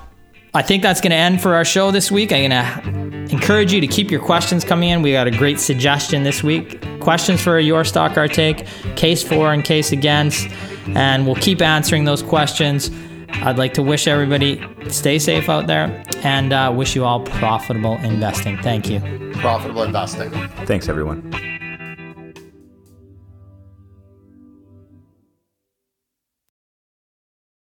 I 0.57 0.63
think 0.63 0.83
that's 0.83 1.01
going 1.01 1.11
to 1.11 1.17
end 1.17 1.43
for 1.43 1.55
our 1.55 1.65
show 1.65 1.91
this 1.91 2.13
week. 2.13 2.33
I'm 2.33 2.49
going 2.49 3.27
to 3.27 3.35
encourage 3.35 3.73
you 3.73 3.81
to 3.81 3.89
keep 3.89 4.11
your 4.11 4.21
questions 4.21 4.65
coming 4.65 4.91
in. 4.91 5.03
We 5.03 5.13
got 5.13 5.27
a 5.27 5.33
great 5.33 5.59
suggestion 5.59 6.23
this 6.23 6.43
week 6.43 6.81
questions 7.05 7.43
for 7.43 7.59
your 7.59 7.85
stock 7.85 8.17
our 8.17 8.27
take, 8.27 8.67
case 8.97 9.23
for 9.23 9.53
and 9.53 9.63
case 9.63 9.93
against, 9.93 10.49
and 10.89 11.27
we'll 11.27 11.37
keep 11.37 11.61
answering 11.61 12.05
those 12.05 12.23
questions. 12.23 12.91
I'd 13.29 13.59
like 13.59 13.75
to 13.75 13.83
wish 13.83 14.07
everybody 14.07 14.65
stay 14.89 15.19
safe 15.19 15.49
out 15.49 15.67
there 15.67 16.03
and 16.23 16.53
uh, 16.53 16.73
wish 16.75 16.97
you 16.97 17.05
all 17.05 17.21
profitable 17.21 17.97
investing. 17.99 18.57
Thank 18.59 18.89
you. 18.89 19.01
Profitable 19.35 19.83
investing. 19.83 20.31
Thanks, 20.67 20.89
everyone. 20.89 21.31